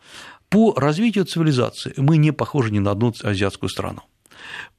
По 0.49 0.75
развитию 0.75 1.25
цивилизации 1.25 1.95
мы 1.97 2.17
не 2.17 2.33
похожи 2.33 2.73
ни 2.73 2.79
на 2.79 2.91
одну 2.91 3.13
азиатскую 3.23 3.71
страну. 3.71 4.03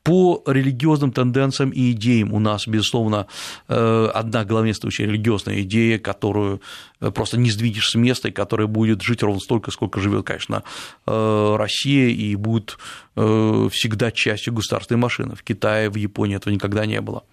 По 0.04 0.44
религиозным 0.46 1.12
тенденциям 1.12 1.72
и 1.72 1.92
идеям 1.92 2.32
у 2.32 2.40
нас, 2.40 2.68
безусловно, 2.68 3.26
э, 3.68 4.10
одна 4.14 4.46
главенствующая 4.46 5.08
религиозная 5.08 5.64
идея, 5.64 5.98
которую 5.98 6.62
э, 7.02 7.10
просто 7.10 7.40
не 7.40 7.50
сдвинешь 7.50 7.90
с 7.90 7.96
места, 7.96 8.28
и 8.28 8.32
которая 8.32 8.68
будет 8.68 9.02
жить 9.02 9.24
ровно 9.24 9.40
столько, 9.40 9.72
сколько 9.72 10.00
живет, 10.00 10.26
конечно, 10.26 10.64
э, 11.08 11.56
Россия, 11.58 12.10
и 12.10 12.36
будет 12.36 12.78
всегда 13.16 14.12
частью 14.12 14.54
государственной 14.54 14.98
машины. 14.98 15.36
В 15.36 15.44
Китае, 15.44 15.90
в 15.90 15.96
Японии 15.96 16.36
этого 16.36 16.54
никогда 16.54 16.86
не 16.86 17.00
было 17.00 17.24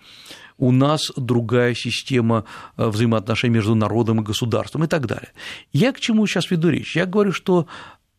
у 0.58 0.70
нас 0.70 1.10
другая 1.16 1.74
система 1.74 2.44
взаимоотношений 2.76 3.54
между 3.54 3.74
народом 3.74 4.20
и 4.20 4.24
государством 4.24 4.84
и 4.84 4.86
так 4.86 5.06
далее. 5.06 5.32
Я 5.72 5.92
к 5.92 5.98
чему 5.98 6.24
сейчас 6.28 6.52
веду 6.52 6.68
речь? 6.68 6.94
Я 6.94 7.04
говорю, 7.04 7.32
что 7.32 7.66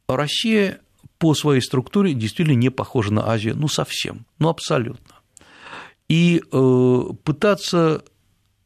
Россия 0.09 0.81
по 1.23 1.33
своей 1.35 1.61
структуре 1.61 2.13
действительно 2.13 2.57
не 2.57 2.69
похожа 2.69 3.13
на 3.13 3.29
Азию, 3.29 3.55
ну 3.55 3.69
совсем, 3.69 4.25
ну 4.39 4.49
абсолютно. 4.49 5.21
И 6.09 6.43
э, 6.51 7.01
пытаться 7.23 8.03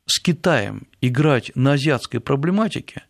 с 0.07 0.19
Китаем 0.19 0.87
играть 0.99 1.51
на 1.53 1.73
азиатской 1.73 2.19
проблематике, 2.19 3.03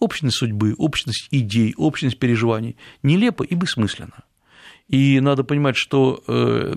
общность 0.00 0.36
судьбы, 0.36 0.74
общность 0.76 1.28
идей, 1.30 1.72
общность 1.78 2.18
переживаний 2.18 2.76
нелепо 3.02 3.42
и 3.42 3.54
бессмысленно. 3.54 4.22
И 4.90 5.20
надо 5.20 5.44
понимать, 5.44 5.76
что, 5.76 6.20
э, 6.26 6.74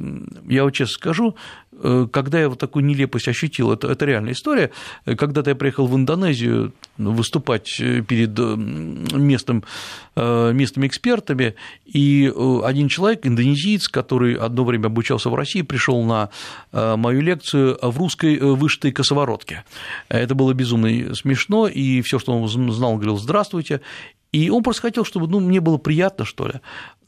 я 0.48 0.63
вот 0.63 0.74
честно 0.74 0.93
скажу, 0.93 1.36
э, 1.72 2.08
когда 2.12 2.39
я 2.39 2.48
вот 2.48 2.60
такую 2.60 2.86
нелепость 2.86 3.27
ощутил, 3.27 3.72
это, 3.72 3.88
это 3.88 4.05
реальная 4.05 4.34
история, 4.34 4.70
когда-то 5.05 5.50
я 5.50 5.55
приехал 5.55 5.88
в 5.88 5.96
Индонезию 5.96 6.74
выступать 6.98 7.75
перед 8.08 8.38
местным, 8.38 9.63
э, 10.15 10.51
местными 10.53 10.86
экспертами, 10.86 11.55
и 11.86 12.32
один 12.63 12.88
человек, 12.88 13.25
индонезиец, 13.25 13.88
который 13.88 14.36
одно 14.36 14.63
время 14.63 14.88
обучался 14.88 15.32
в 15.32 15.36
России, 15.36 15.63
пришел 15.63 16.03
на 16.03 16.29
мою 16.72 17.22
лекцию 17.22 17.79
в 17.82 17.98
русской 17.98 18.38
вышитой 18.38 18.91
косоворотке. 18.91 19.63
Это 20.10 20.36
было 20.36 20.53
безумно 20.53 21.15
смешно, 21.15 21.67
и 21.67 22.01
все, 22.01 22.20
что 22.20 22.34
он 22.34 22.48
знал, 22.72 22.96
говорил 22.96 23.17
«здравствуйте», 23.17 23.82
и 24.34 24.50
он 24.50 24.63
просто 24.63 24.82
хотел, 24.82 25.05
чтобы 25.05 25.27
ну, 25.27 25.39
мне 25.39 25.62
было 25.62 25.77
приятно, 25.77 26.25
что 26.25 26.48
ли. 26.48 26.55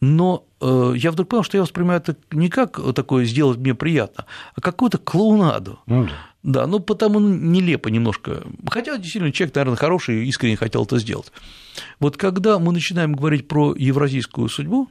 Но 0.02 0.46
э, 0.62 0.94
я 0.98 1.12
вдруг 1.12 1.30
понял, 1.30 1.44
что 1.44 1.58
я 1.58 1.64
воспринимаю 1.64 2.00
это 2.00 2.16
не 2.32 2.50
как 2.50 2.80
такое 2.94 3.26
сделать 3.26 3.58
мне 3.58 3.74
приятно, 3.74 4.26
а 4.56 4.62
какую-то 4.62 4.98
клоунаду. 4.98 5.80
Ну, 5.86 6.06
да. 6.06 6.12
Да, 6.44 6.68
ну 6.68 6.80
потому 6.80 7.20
ну, 7.20 7.34
нелепо 7.34 7.90
немножко. 7.90 8.44
Хотя 8.70 8.98
действительно 8.98 9.32
человек, 9.32 9.56
наверное, 9.56 9.78
хороший 9.78 10.24
и 10.24 10.28
искренне 10.28 10.56
хотел 10.56 10.84
это 10.84 11.00
сделать. 11.00 11.32
Вот 12.00 12.18
когда 12.18 12.60
мы 12.60 12.72
начинаем 12.72 13.14
говорить 13.14 13.48
про 13.48 13.74
евразийскую 13.76 14.48
судьбу, 14.50 14.90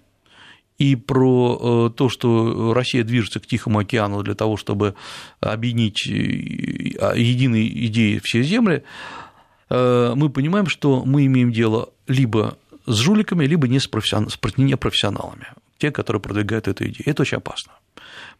и 0.76 0.96
про 0.96 1.92
то, 1.96 2.08
что 2.08 2.74
Россия 2.74 3.04
движется 3.04 3.38
к 3.38 3.46
Тихому 3.46 3.78
океану 3.78 4.24
для 4.24 4.34
того, 4.34 4.56
чтобы 4.56 4.96
объединить 5.38 6.04
единой 6.04 7.68
идеей 7.86 8.18
все 8.18 8.42
земли, 8.42 8.82
мы 9.70 10.30
понимаем, 10.30 10.66
что 10.66 11.04
мы 11.04 11.26
имеем 11.26 11.52
дело 11.52 11.90
либо 12.08 12.58
с 12.86 12.96
жуликами, 12.96 13.46
либо 13.46 13.68
не 13.68 13.78
с, 13.78 13.86
профессион... 13.86 14.28
с 14.28 14.38
непрофессионалами, 14.56 15.46
те, 15.78 15.90
которые 15.90 16.20
продвигают 16.20 16.68
эту 16.68 16.84
идею. 16.86 17.02
Это 17.06 17.22
очень 17.22 17.38
опасно. 17.38 17.72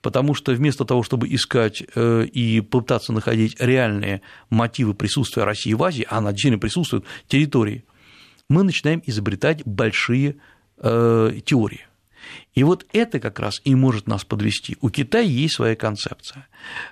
Потому 0.03 0.35
что 0.35 0.53
вместо 0.53 0.85
того, 0.85 1.03
чтобы 1.03 1.33
искать 1.35 1.83
э, 1.95 2.25
и 2.27 2.61
пытаться 2.61 3.13
находить 3.13 3.57
реальные 3.59 4.21
мотивы 4.51 4.95
присутствия 4.95 5.45
России 5.45 5.73
в 5.73 5.83
Азии, 5.83 6.07
а 6.09 6.19
она 6.19 6.33
действительно 6.33 6.61
присутствует 6.61 7.05
территории, 7.27 7.85
мы 8.49 8.63
начинаем 8.63 9.03
изобретать 9.07 9.63
большие 9.65 10.37
э, 10.79 11.39
теории. 11.45 11.87
И 12.55 12.63
вот 12.65 12.87
это 12.93 13.21
как 13.21 13.39
раз 13.39 13.61
и 13.65 13.75
может 13.75 14.07
нас 14.07 14.25
подвести. 14.25 14.77
У 14.81 14.91
Китая 14.91 15.25
есть 15.25 15.55
своя 15.55 15.77
концепция. 15.77 16.47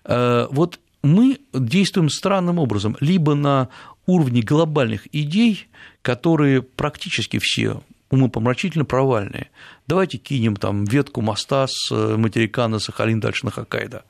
Э, 0.05 0.47
вот 0.51 0.81
мы 1.03 1.41
действуем 1.53 2.09
странным 2.09 2.59
образом, 2.59 2.97
либо 3.01 3.35
на 3.35 3.69
уровне 4.07 4.43
глобальных 4.43 5.07
идей, 5.15 5.69
которые 6.03 6.63
практически 6.63 7.39
все 7.41 7.83
умопомрачительно 8.11 8.85
провальные. 8.85 9.51
Давайте 9.87 10.19
кинем 10.19 10.55
там 10.57 10.85
ветку 10.85 11.23
моста 11.23 11.67
с 11.67 11.91
э, 11.91 12.17
материка 12.17 12.69
на 12.69 12.79
Сахалин 12.79 13.21
дальше 13.21 13.47
на 13.47 13.51
Хоккайдо. 13.51 14.05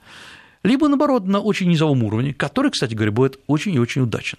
Либо, 0.65 0.89
наоборот, 0.89 1.27
на 1.27 1.41
очень 1.41 1.69
низовом 1.69 2.03
уровне, 2.03 2.35
который, 2.35 2.71
кстати 2.73 2.95
говоря, 2.95 3.13
будет 3.13 3.39
очень 3.47 3.75
и 3.75 3.79
очень 3.79 4.03
удачен. 4.03 4.39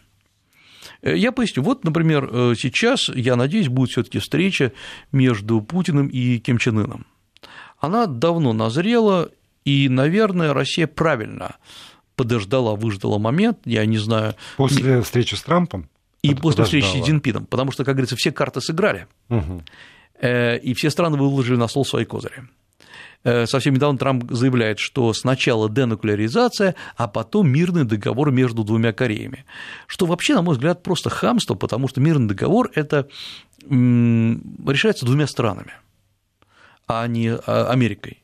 Э, 1.01 1.15
я 1.15 1.31
поясню. 1.31 1.63
Вот, 1.63 1.86
например, 1.86 2.29
э, 2.29 2.53
сейчас, 2.57 3.07
я 3.10 3.38
надеюсь, 3.38 3.69
будет 3.69 3.91
все 3.91 4.03
таки 4.03 4.19
встреча 4.19 4.74
между 5.13 5.62
Путиным 5.62 6.07
и 6.07 6.39
Ким 6.39 6.57
Чен 6.57 6.79
Ыном. 6.79 7.05
Она 7.79 8.05
давно 8.05 8.51
назрела, 8.53 9.29
и, 9.63 9.88
наверное, 9.88 10.53
Россия 10.53 10.88
правильно 10.88 11.55
подождала, 12.15 12.75
выждала 12.75 13.17
момент, 13.17 13.60
я 13.65 13.86
не 13.86 13.98
знаю. 13.98 14.36
После 14.58 15.01
встречи 15.01 15.36
с 15.36 15.41
Трампом? 15.41 15.89
И 16.22 16.34
после 16.36 16.63
встречи 16.63 16.86
с 16.86 17.05
Цзиньпином, 17.05 17.46
потому 17.46 17.72
что, 17.72 17.84
как 17.84 17.96
говорится, 17.96 18.15
все 18.15 18.32
карты 18.32 18.62
сыграли, 18.62 19.08
угу. 19.27 19.62
и 20.22 20.74
все 20.74 20.89
страны 20.89 21.17
выложили 21.17 21.58
на 21.58 21.67
стол 21.67 21.86
свои 21.86 22.05
козыри. 22.05 22.43
Э, 23.24 23.46
совсем 23.46 23.74
недавно 23.74 23.98
Трамп 23.98 24.29
заявляет, 24.32 24.79
что 24.79 25.13
сначала 25.13 25.70
денуклеаризация, 25.70 26.75
а 26.98 27.08
потом 27.08 27.50
мирный 27.50 27.86
договор 27.86 28.32
между 28.32 28.63
двумя 28.63 28.91
Кореями. 28.91 29.46
Что 29.88 30.05
вообще, 30.05 30.36
на 30.36 30.41
мой 30.41 30.55
взгляд, 30.55 30.84
просто 30.84 31.10
хамство, 31.10 31.55
потому 31.55 31.88
что 31.88 32.01
мирный 32.01 32.27
договор– 32.27 32.70
это 32.75 33.08
решается 33.70 35.05
двумя 35.05 35.25
странами, 35.27 35.74
а 36.86 37.08
не 37.08 37.29
а, 37.29 37.70
Америкой. 37.70 38.22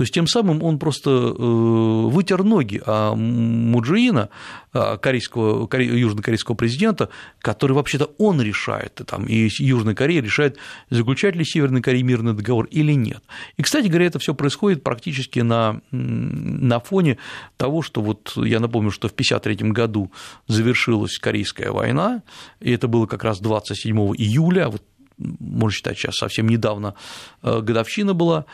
То 0.00 0.04
есть 0.04 0.14
тем 0.14 0.26
самым 0.26 0.62
он 0.62 0.78
просто 0.78 1.10
э, 1.10 1.34
вытер 1.36 2.42
ноги 2.42 2.80
а 2.86 3.14
Муджиина, 3.14 4.30
а, 4.72 4.96
корейского, 4.96 5.68
южнокорейского 5.78 6.54
президента, 6.54 7.10
который 7.40 7.72
вообще-то 7.72 8.10
он 8.16 8.40
решает, 8.40 8.98
там, 9.06 9.26
и 9.26 9.50
Южная 9.58 9.94
Корея 9.94 10.22
решает, 10.22 10.56
заключать 10.88 11.36
ли 11.36 11.44
Северная 11.44 11.82
Корея 11.82 12.02
мирный 12.02 12.32
договор 12.32 12.64
или 12.70 12.94
нет. 12.94 13.22
И, 13.58 13.62
кстати 13.62 13.88
говоря, 13.88 14.06
это 14.06 14.18
все 14.18 14.34
происходит 14.34 14.82
практически 14.82 15.40
на, 15.40 15.82
на 15.90 16.80
фоне 16.80 17.18
того, 17.58 17.82
что 17.82 18.00
вот 18.00 18.32
я 18.36 18.58
напомню, 18.58 18.92
что 18.92 19.06
в 19.08 19.12
1953 19.12 19.70
году 19.70 20.10
завершилась 20.46 21.18
Корейская 21.18 21.72
война, 21.72 22.22
и 22.60 22.72
это 22.72 22.88
было 22.88 23.04
как 23.04 23.22
раз 23.22 23.38
27 23.38 23.94
июля, 24.16 24.70
вот 24.70 24.82
можно 25.18 25.70
считать, 25.76 25.98
сейчас 25.98 26.16
совсем 26.16 26.48
недавно 26.48 26.94
э, 27.42 27.60
годовщина 27.60 28.14
была, 28.14 28.46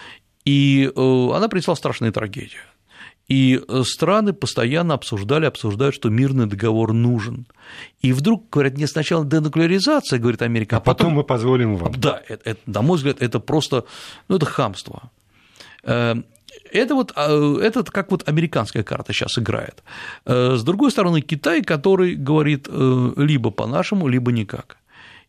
и 0.47 0.91
э, 0.95 1.29
она 1.35 1.49
принесла 1.49 1.75
страшные 1.75 2.13
трагедии. 2.13 2.61
И 3.29 3.61
э, 3.69 3.83
страны 3.85 4.33
постоянно 4.33 4.95
обсуждали, 4.95 5.45
обсуждают, 5.45 5.95
что 5.95 6.09
мирный 6.09 6.47
договор 6.47 6.93
нужен. 6.93 7.47
И 8.01 8.13
вдруг 8.13 8.49
говорят, 8.49 8.79
не 8.79 8.87
сначала 8.87 9.27
денуклеаризация, 9.27 10.21
говорит 10.21 10.43
Америка, 10.43 10.77
а, 10.77 10.79
а 10.79 10.81
потом, 10.81 10.97
потом 10.97 11.13
мы 11.15 11.25
позволим 11.25 11.77
вам. 11.77 11.93
Да, 11.99 12.23
это, 12.29 12.51
это, 12.51 12.61
на 12.67 12.83
мой 12.83 12.97
взгляд, 12.97 13.21
это 13.21 13.41
просто, 13.41 13.85
ну, 14.29 14.37
это 14.37 14.47
хамство. 14.47 15.11
Э, 15.83 16.15
это 16.73 16.95
вот 16.95 17.13
это 17.13 17.85
как 17.85 18.11
вот 18.11 18.27
американская 18.29 18.83
карта 18.83 19.13
сейчас 19.13 19.39
играет. 19.39 19.83
С 20.25 20.63
другой 20.63 20.91
стороны, 20.91 21.21
Китай, 21.21 21.63
который 21.63 22.15
говорит 22.15 22.67
либо 22.69 23.51
по-нашему, 23.51 24.09
либо 24.09 24.33
никак. 24.33 24.79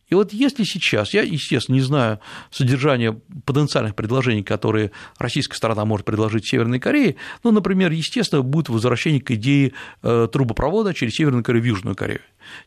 И 0.08 0.14
вот 0.14 0.32
если 0.32 0.64
сейчас, 0.64 1.12
я, 1.12 1.22
естественно, 1.22 1.76
не 1.76 1.82
знаю 1.82 2.20
содержание 2.50 3.20
потенциальных 3.44 3.94
предложений, 3.94 4.44
которые 4.44 4.90
российская 5.18 5.56
сторона 5.56 5.84
может 5.84 6.06
предложить 6.06 6.46
Северной 6.46 6.80
Корее, 6.80 7.16
но, 7.44 7.50
например, 7.50 7.92
естественно, 7.92 8.42
будет 8.42 8.68
возвращение 8.68 9.20
к 9.20 9.30
идее 9.30 9.72
э, 10.02 10.28
трубопровода 10.32 10.94
через 10.94 11.14
Северную 11.14 11.44
Корею 11.44 11.62
в 11.62 11.66
Южную 11.66 11.96
Корею. 11.96 12.20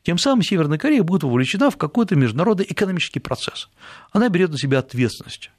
Тем 0.03 0.17
самым 0.17 0.43
Северная 0.43 0.77
Корея 0.77 1.03
будет 1.03 1.23
вовлечена 1.23 1.71
в 1.71 1.77
какой-то 1.77 2.15
международный 2.15 2.65
экономический 2.69 3.19
процесс. 3.19 3.69
Она 4.11 4.29
берет 4.29 4.51
на 4.51 4.57
себя 4.57 4.79
ответственность. 4.79 5.49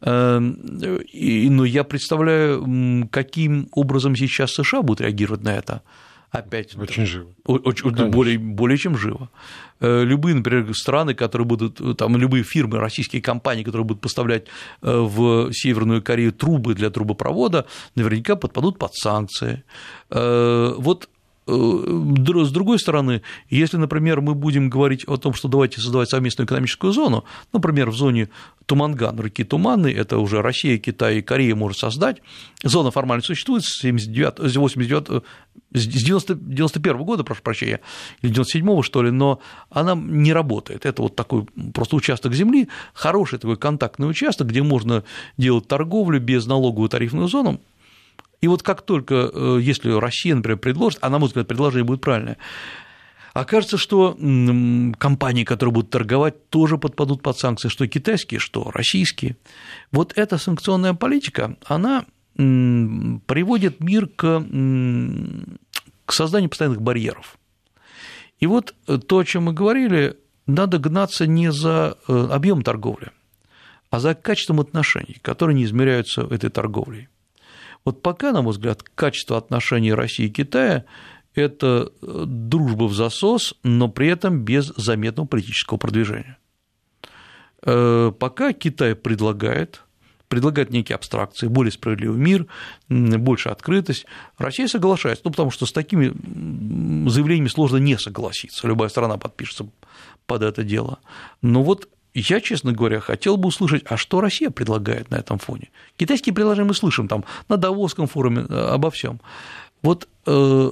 Эм, 0.00 0.58
но 0.62 1.64
я 1.64 1.84
представляю, 1.84 3.08
каким 3.10 3.68
образом 3.72 4.16
сейчас 4.16 4.52
США 4.52 4.82
будут 4.82 5.00
реагировать 5.02 5.42
на 5.42 5.54
это 5.54 5.82
опять 6.30 6.76
очень 6.76 7.06
живо. 7.06 7.30
Очень, 7.44 8.10
более, 8.10 8.38
более 8.38 8.78
чем 8.78 8.96
живо. 8.96 9.30
Э, 9.80 10.04
любые, 10.04 10.34
например, 10.34 10.74
страны, 10.74 11.14
которые 11.14 11.46
будут, 11.46 11.80
э, 11.80 11.94
там, 11.94 12.16
любые 12.16 12.44
фирмы, 12.44 12.78
российские 12.78 13.22
компании, 13.22 13.62
которые 13.62 13.84
будут 13.84 14.02
поставлять 14.02 14.46
э, 14.82 14.98
в 14.98 15.52
Северную 15.52 16.02
Корею 16.02 16.32
трубы 16.32 16.74
для 16.74 16.90
трубопровода, 16.90 17.66
наверняка 17.94 18.36
подпадут 18.36 18.78
под 18.78 18.94
санкции. 18.94 19.64
Вот 20.10 21.08
с 21.48 22.50
другой 22.50 22.78
стороны, 22.78 23.22
если, 23.48 23.78
например, 23.78 24.20
мы 24.20 24.34
будем 24.34 24.68
говорить 24.68 25.04
о 25.06 25.16
том, 25.16 25.32
что 25.32 25.48
давайте 25.48 25.80
создавать 25.80 26.10
совместную 26.10 26.46
экономическую 26.46 26.92
зону, 26.92 27.24
например, 27.52 27.90
в 27.90 27.96
зоне 27.96 28.28
Туманган, 28.66 29.18
реки 29.20 29.44
Туманны, 29.44 29.88
это 29.88 30.18
уже 30.18 30.42
Россия, 30.42 30.78
Китай 30.78 31.18
и 31.18 31.22
Корея 31.22 31.54
может 31.54 31.78
создать, 31.78 32.20
зона 32.62 32.90
формально 32.90 33.22
существует 33.22 33.64
с 33.64 33.80
79, 33.80 34.56
89, 34.56 35.24
с 35.72 35.86
90, 35.86 36.34
91 36.34 37.02
года, 37.02 37.24
прошу 37.24 37.42
прощения, 37.42 37.80
или 38.20 38.30
97 38.30 38.82
что 38.82 39.02
ли, 39.02 39.10
но 39.10 39.40
она 39.70 39.94
не 39.94 40.32
работает. 40.32 40.84
Это 40.84 41.02
вот 41.02 41.16
такой 41.16 41.46
просто 41.72 41.96
участок 41.96 42.34
земли, 42.34 42.68
хороший 42.92 43.38
такой 43.38 43.56
контактный 43.56 44.08
участок, 44.08 44.48
где 44.48 44.62
можно 44.62 45.02
делать 45.38 45.66
торговлю 45.66 46.20
без 46.20 46.46
налоговую 46.46 46.90
тарифную 46.90 47.28
зону, 47.28 47.60
и 48.40 48.48
вот 48.48 48.62
как 48.62 48.82
только, 48.82 49.30
э, 49.32 49.58
если 49.60 49.90
Россия, 49.90 50.34
например, 50.34 50.58
предложит, 50.58 50.98
а 51.02 51.10
на 51.10 51.18
мой 51.18 51.28
взгляд, 51.28 51.48
предложение 51.48 51.84
будет 51.84 52.00
правильное, 52.00 52.38
окажется, 53.32 53.76
что 53.76 54.16
компании, 54.98 55.44
которые 55.44 55.72
будут 55.72 55.90
торговать, 55.90 56.48
тоже 56.50 56.78
подпадут 56.78 57.22
под 57.22 57.38
санкции, 57.38 57.68
что 57.68 57.86
китайские, 57.86 58.40
что 58.40 58.70
российские. 58.70 59.36
Вот 59.92 60.12
эта 60.16 60.38
санкционная 60.38 60.94
политика, 60.94 61.56
она 61.64 62.04
приводит 62.34 63.80
мир 63.80 64.06
к, 64.06 64.44
к 66.04 66.12
созданию 66.12 66.48
постоянных 66.48 66.80
барьеров. 66.80 67.38
И 68.38 68.46
вот 68.46 68.74
то, 68.86 69.18
о 69.18 69.24
чем 69.24 69.44
мы 69.44 69.52
говорили, 69.52 70.16
надо 70.46 70.78
гнаться 70.78 71.26
не 71.26 71.50
за 71.52 71.98
э, 72.08 72.28
объем 72.30 72.62
торговли, 72.62 73.10
а 73.90 73.98
за 73.98 74.14
качеством 74.14 74.60
отношений, 74.60 75.18
которые 75.20 75.56
не 75.56 75.64
измеряются 75.64 76.22
этой 76.22 76.48
торговлей. 76.48 77.08
Вот 77.88 78.02
пока, 78.02 78.32
на 78.32 78.42
мой 78.42 78.52
взгляд, 78.52 78.82
качество 78.82 79.38
отношений 79.38 79.94
России 79.94 80.26
и 80.26 80.30
Китая– 80.30 80.84
это 81.34 81.90
э, 82.02 82.24
дружба 82.26 82.84
в 82.84 82.92
засос, 82.92 83.54
но 83.62 83.88
при 83.88 84.08
этом 84.08 84.40
без 84.40 84.74
заметного 84.76 85.26
политического 85.26 85.78
продвижения. 85.78 86.36
Э, 87.64 88.12
пока 88.18 88.52
Китай 88.52 88.94
предлагает, 88.94 89.84
предлагает 90.28 90.68
некие 90.68 90.96
абстракции, 90.96 91.46
более 91.46 91.72
справедливый 91.72 92.18
мир, 92.18 92.46
больше 92.90 93.48
открытость, 93.48 94.04
Россия 94.36 94.68
соглашается, 94.68 95.22
ну, 95.24 95.30
потому 95.30 95.50
что 95.50 95.64
с 95.64 95.72
такими 95.72 96.08
заявлениями 97.08 97.48
сложно 97.48 97.78
не 97.78 97.98
согласиться, 97.98 98.68
любая 98.68 98.90
страна 98.90 99.16
подпишется 99.16 99.66
под 100.26 100.42
это 100.42 100.62
дело. 100.62 100.98
Но 101.40 101.62
вот 101.62 101.88
я, 102.14 102.40
честно 102.40 102.72
говоря, 102.72 103.00
хотел 103.00 103.36
бы 103.36 103.48
услышать, 103.48 103.84
а 103.86 103.96
что 103.96 104.20
Россия 104.20 104.50
предлагает 104.50 105.10
на 105.10 105.16
этом 105.16 105.38
фоне. 105.38 105.70
Китайские 105.96 106.34
предложения 106.34 106.68
мы 106.68 106.74
слышим 106.74 107.08
там 107.08 107.24
на 107.48 107.56
Давосском 107.56 108.06
форуме 108.06 108.46
э, 108.48 108.70
обо 108.72 108.90
всем. 108.90 109.20
Вот 109.82 110.08
э, 110.26 110.70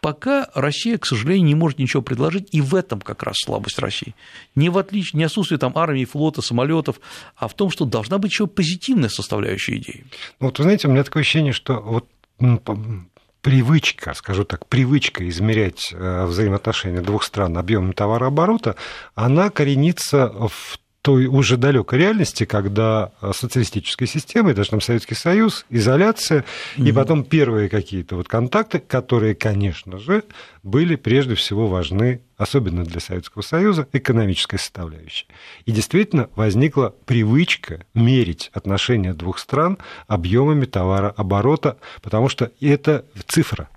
пока 0.00 0.48
Россия, 0.54 0.98
к 0.98 1.06
сожалению, 1.06 1.46
не 1.46 1.54
может 1.54 1.78
ничего 1.78 2.02
предложить, 2.02 2.48
и 2.52 2.60
в 2.60 2.74
этом 2.74 3.00
как 3.00 3.22
раз 3.22 3.36
слабость 3.38 3.78
России. 3.78 4.14
Не 4.54 4.68
в 4.68 4.78
отличие, 4.78 5.18
не 5.18 5.24
отсутствие 5.24 5.58
там 5.58 5.72
армии, 5.76 6.04
флота, 6.04 6.42
самолетов, 6.42 7.00
а 7.36 7.48
в 7.48 7.54
том, 7.54 7.70
что 7.70 7.84
должна 7.84 8.18
быть 8.18 8.30
еще 8.30 8.46
позитивная 8.46 9.08
составляющая 9.08 9.76
идеи. 9.76 10.04
Ну, 10.40 10.46
вот 10.46 10.58
вы 10.58 10.64
знаете, 10.64 10.88
у 10.88 10.90
меня 10.90 11.04
такое 11.04 11.22
ощущение, 11.22 11.52
что 11.52 11.80
вот 11.80 12.06
привычка, 13.40 14.14
скажу 14.14 14.44
так, 14.44 14.66
привычка 14.66 15.28
измерять 15.28 15.90
э, 15.92 16.24
взаимоотношения 16.26 17.00
двух 17.00 17.24
стран 17.24 17.56
объемом 17.58 17.92
товарооборота, 17.92 18.76
она 19.14 19.50
коренится 19.50 20.28
в 20.28 20.78
той 21.08 21.24
уже 21.24 21.56
далекой 21.56 22.00
реальности, 22.00 22.44
когда 22.44 23.12
социалистическая 23.32 24.04
система, 24.04 24.50
и 24.50 24.54
даже 24.54 24.68
там 24.68 24.82
Советский 24.82 25.14
Союз, 25.14 25.64
изоляция, 25.70 26.44
mm-hmm. 26.76 26.86
и 26.86 26.92
потом 26.92 27.24
первые 27.24 27.70
какие-то 27.70 28.16
вот 28.16 28.28
контакты, 28.28 28.78
которые, 28.78 29.34
конечно 29.34 29.98
же, 29.98 30.22
были 30.62 30.96
прежде 30.96 31.34
всего 31.34 31.66
важны, 31.66 32.20
особенно 32.36 32.84
для 32.84 33.00
Советского 33.00 33.40
Союза, 33.40 33.88
экономической 33.94 34.58
составляющей. 34.58 35.26
И 35.64 35.72
действительно 35.72 36.28
возникла 36.36 36.94
привычка 37.06 37.86
мерить 37.94 38.50
отношения 38.52 39.14
двух 39.14 39.38
стран 39.38 39.78
объемами 40.08 40.66
товарооборота, 40.66 41.78
потому 42.02 42.28
что 42.28 42.52
это 42.60 43.06
цифра. 43.28 43.70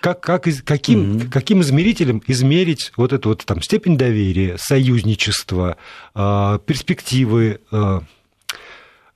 Как, 0.00 0.20
как, 0.20 0.46
каким, 0.64 1.16
mm-hmm. 1.16 1.30
каким 1.30 1.60
измерителем 1.60 2.22
измерить 2.26 2.92
вот 2.96 3.12
эту 3.12 3.30
вот 3.30 3.44
там 3.44 3.60
степень 3.60 3.98
доверия, 3.98 4.56
союзничества, 4.58 5.76
э, 6.14 6.58
перспективы, 6.64 7.60
э, 7.70 8.00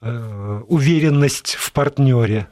э, 0.02 0.60
уверенность 0.68 1.56
в 1.58 1.72
партнере? 1.72 2.48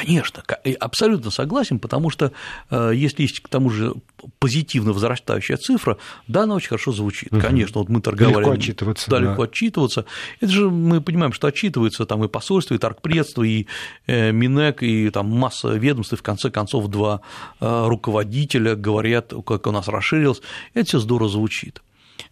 Конечно, 0.00 0.44
абсолютно 0.78 1.30
согласен, 1.32 1.80
потому 1.80 2.10
что 2.10 2.30
э, 2.70 2.92
если 2.94 3.22
есть 3.22 3.40
к 3.40 3.48
тому 3.48 3.68
же 3.68 3.94
позитивно 4.38 4.92
возрастающая 4.92 5.56
цифра, 5.56 5.98
да, 6.28 6.44
она 6.44 6.54
очень 6.54 6.68
хорошо 6.68 6.92
звучит. 6.92 7.32
Угу. 7.32 7.40
Конечно, 7.40 7.80
вот 7.80 7.88
мы 7.88 8.00
торговали. 8.00 8.44
Легко 8.44 8.50
отчитываться. 8.52 9.10
Да, 9.10 9.18
да, 9.18 9.42
отчитываться. 9.42 10.04
Это 10.40 10.52
же 10.52 10.70
мы 10.70 11.00
понимаем, 11.00 11.32
что 11.32 11.48
отчитывается 11.48 12.06
там 12.06 12.22
и 12.22 12.28
посольство, 12.28 12.74
и 12.74 12.78
торгпредство, 12.78 13.42
и 13.42 13.66
э, 14.06 14.30
Минэк, 14.30 14.84
и 14.84 15.10
там 15.10 15.30
масса 15.30 15.70
ведомств, 15.70 16.12
и 16.12 16.16
в 16.16 16.22
конце 16.22 16.50
концов 16.50 16.86
два 16.86 17.20
э, 17.60 17.86
руководителя 17.88 18.76
говорят, 18.76 19.32
как 19.44 19.66
у 19.66 19.72
нас 19.72 19.88
расширилось. 19.88 20.42
Это 20.74 20.86
все 20.86 21.00
здорово 21.00 21.28
звучит. 21.28 21.82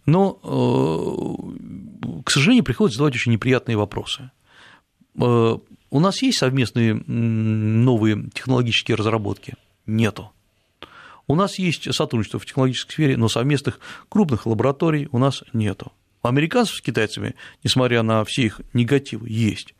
Но, 0.05 0.33
к 2.23 2.31
сожалению, 2.31 2.63
приходится 2.63 2.97
задавать 2.97 3.15
очень 3.15 3.33
неприятные 3.33 3.75
вопросы 3.75 4.31
у 5.89 5.99
нас 5.99 6.21
есть 6.21 6.37
совместные 6.37 6.93
новые 6.95 8.29
технологические 8.33 8.95
разработки? 8.95 9.55
Нету. 9.85 10.31
У 11.27 11.35
нас 11.35 11.59
есть 11.59 11.93
сотрудничество 11.93 12.39
в 12.39 12.45
технологической 12.45 12.93
сфере, 12.93 13.17
но 13.17 13.27
совместных 13.27 13.79
крупных 14.09 14.45
лабораторий 14.45 15.09
у 15.11 15.17
нас 15.17 15.43
нету. 15.53 15.91
У 16.23 16.27
американцев 16.27 16.75
с 16.77 16.81
китайцами, 16.81 17.35
несмотря 17.63 18.01
на 18.01 18.23
все 18.23 18.43
их 18.43 18.61
негативы, 18.73 19.29
есть. 19.29 19.73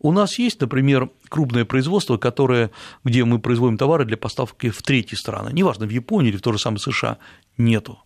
У 0.00 0.12
нас 0.12 0.38
есть, 0.38 0.60
например, 0.60 1.10
крупное 1.28 1.64
производство, 1.64 2.16
которое, 2.16 2.70
где 3.02 3.24
мы 3.24 3.40
производим 3.40 3.76
товары 3.76 4.04
для 4.04 4.16
поставки 4.16 4.70
в 4.70 4.80
третьи 4.82 5.16
страны, 5.16 5.50
неважно, 5.52 5.86
в 5.86 5.90
Японию 5.90 6.30
или 6.30 6.38
в 6.38 6.42
то 6.42 6.52
же 6.52 6.58
самое 6.58 6.78
США, 6.78 7.18
нету. 7.56 7.98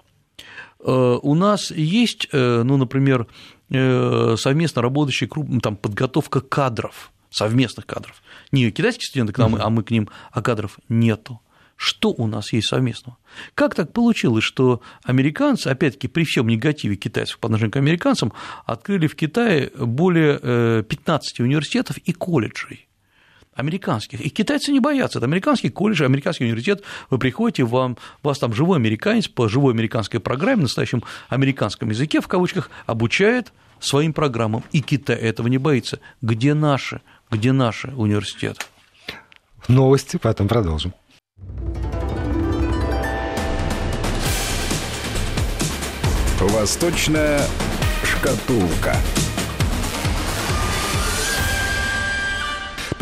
Э, 0.80 1.18
у 1.22 1.34
нас 1.34 1.70
есть, 1.70 2.28
э, 2.32 2.62
ну, 2.62 2.78
например, 2.78 3.26
э, 3.68 4.36
совместно 4.38 4.80
крупные 5.28 5.60
там, 5.60 5.76
подготовка 5.76 6.40
кадров 6.40 7.12
совместных 7.32 7.86
кадров. 7.86 8.22
Не 8.52 8.70
китайские 8.70 9.06
студенты 9.06 9.32
к 9.32 9.38
нам, 9.38 9.56
а 9.56 9.70
мы 9.70 9.82
к 9.82 9.90
ним, 9.90 10.08
а 10.30 10.42
кадров 10.42 10.78
нету. 10.88 11.40
Что 11.76 12.10
у 12.10 12.28
нас 12.28 12.52
есть 12.52 12.68
совместного? 12.68 13.18
Как 13.56 13.74
так 13.74 13.92
получилось, 13.92 14.44
что 14.44 14.82
американцы, 15.02 15.66
опять-таки, 15.66 16.06
при 16.06 16.24
всем 16.24 16.46
негативе 16.46 16.94
китайцев 16.94 17.40
по 17.40 17.48
отношению 17.48 17.72
к 17.72 17.76
американцам, 17.76 18.32
открыли 18.66 19.08
в 19.08 19.16
Китае 19.16 19.72
более 19.76 20.84
15 20.84 21.40
э, 21.40 21.42
университетов 21.42 21.98
и 21.98 22.12
колледжей? 22.12 22.88
американских. 23.54 24.20
И 24.20 24.30
китайцы 24.30 24.72
не 24.72 24.80
боятся. 24.80 25.18
Это 25.18 25.26
американский 25.26 25.68
колледж, 25.68 26.02
американский 26.02 26.44
университет. 26.44 26.82
Вы 27.10 27.18
приходите, 27.18 27.64
вам, 27.64 27.98
вас 28.22 28.38
там 28.38 28.54
живой 28.54 28.78
американец 28.78 29.28
по 29.28 29.48
живой 29.48 29.74
американской 29.74 30.20
программе, 30.20 30.62
настоящем 30.62 31.02
американском 31.28 31.90
языке, 31.90 32.20
в 32.20 32.28
кавычках, 32.28 32.70
обучает 32.86 33.52
своим 33.78 34.12
программам. 34.12 34.64
И 34.72 34.80
Китай 34.80 35.16
этого 35.16 35.48
не 35.48 35.58
боится. 35.58 36.00
Где 36.22 36.54
наши? 36.54 37.00
Где 37.32 37.52
наши 37.52 37.88
университеты? 37.96 38.60
Новости, 39.66 40.18
потом 40.18 40.48
продолжим. 40.48 40.92
Восточная 46.40 47.40
шкатулка. 48.04 48.94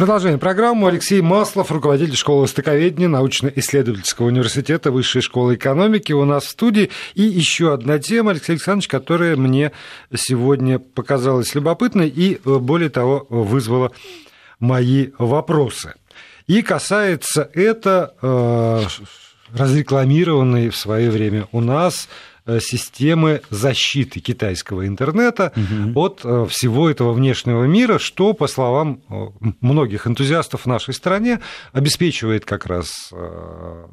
Продолжение 0.01 0.39
программы. 0.39 0.89
Алексей 0.89 1.21
Маслов, 1.21 1.71
руководитель 1.71 2.17
школы 2.17 2.45
востоковедения 2.45 3.07
научно-исследовательского 3.07 4.29
университета 4.29 4.91
Высшей 4.91 5.21
школы 5.21 5.57
экономики 5.57 6.15
у 6.15 6.25
нас 6.25 6.45
в 6.45 6.49
студии. 6.49 6.89
И 7.13 7.21
еще 7.21 7.75
одна 7.75 7.99
тема, 7.99 8.31
Алексей 8.31 8.53
Александрович, 8.53 8.89
которая 8.89 9.37
мне 9.37 9.73
сегодня 10.15 10.79
показалась 10.79 11.55
любопытной 11.55 12.09
и, 12.09 12.37
э, 12.43 12.59
более 12.59 12.89
того, 12.89 13.27
вызвала 13.29 13.93
мои 14.59 15.09
вопросы. 15.19 15.93
И 16.47 16.63
касается 16.63 17.51
это 17.53 18.15
э, 18.23 18.81
разрекламированной 19.53 20.71
в 20.71 20.77
свое 20.79 21.11
время 21.11 21.47
у 21.53 21.61
нас 21.61 22.09
системы 22.61 23.43
защиты 23.51 24.21
китайского 24.21 24.87
интернета 24.87 25.53
угу. 25.57 26.01
от 26.01 26.21
э, 26.25 26.47
всего 26.49 26.91
этого 26.91 27.13
внешнего 27.13 27.65
мира, 27.65 27.99
что, 27.99 28.33
по 28.33 28.47
словам 28.47 29.01
э, 29.09 29.27
многих 29.61 30.07
энтузиастов 30.07 30.63
в 30.63 30.67
нашей 30.67 30.95
стране, 30.95 31.41
обеспечивает 31.73 32.45
как 32.45 32.67
раз 32.67 33.13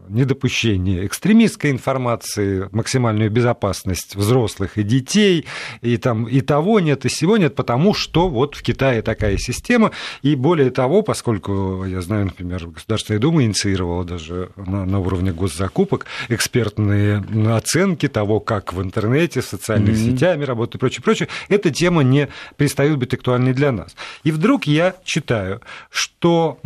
недопущение 0.09 1.05
экстремистской 1.05 1.71
информации, 1.71 2.69
максимальную 2.71 3.29
безопасность 3.31 4.15
взрослых 4.15 4.77
и 4.77 4.83
детей, 4.83 5.45
и, 5.81 5.97
там, 5.97 6.25
и 6.25 6.41
того 6.41 6.79
нет, 6.79 7.05
и 7.05 7.09
всего 7.09 7.37
нет, 7.37 7.55
потому 7.55 7.93
что 7.93 8.29
вот 8.29 8.55
в 8.55 8.63
Китае 8.63 9.01
такая 9.01 9.37
система, 9.37 9.91
и 10.21 10.35
более 10.35 10.71
того, 10.71 11.01
поскольку, 11.01 11.85
я 11.85 12.01
знаю, 12.01 12.25
например, 12.25 12.67
Государственная 12.67 13.19
Дума 13.19 13.43
инициировала 13.43 14.03
даже 14.03 14.49
на, 14.55 14.85
на 14.85 14.99
уровне 14.99 15.31
госзакупок 15.31 16.05
экспертные 16.29 17.23
оценки 17.55 18.07
того, 18.07 18.39
как 18.47 18.71
в 18.71 18.81
интернете, 18.81 19.41
социальными 19.41 19.93
mm-hmm. 19.93 20.13
сетями 20.13 20.45
работают 20.45 20.75
и 20.75 20.77
прочее, 20.77 21.03
прочее, 21.03 21.27
эта 21.49 21.69
тема 21.69 22.01
не 22.01 22.29
перестает 22.55 22.97
быть 22.97 23.13
актуальной 23.13 23.51
для 23.53 23.73
нас. 23.73 23.93
И 24.23 24.31
вдруг 24.31 24.67
я 24.67 24.95
читаю, 25.03 25.59
что 25.89 26.57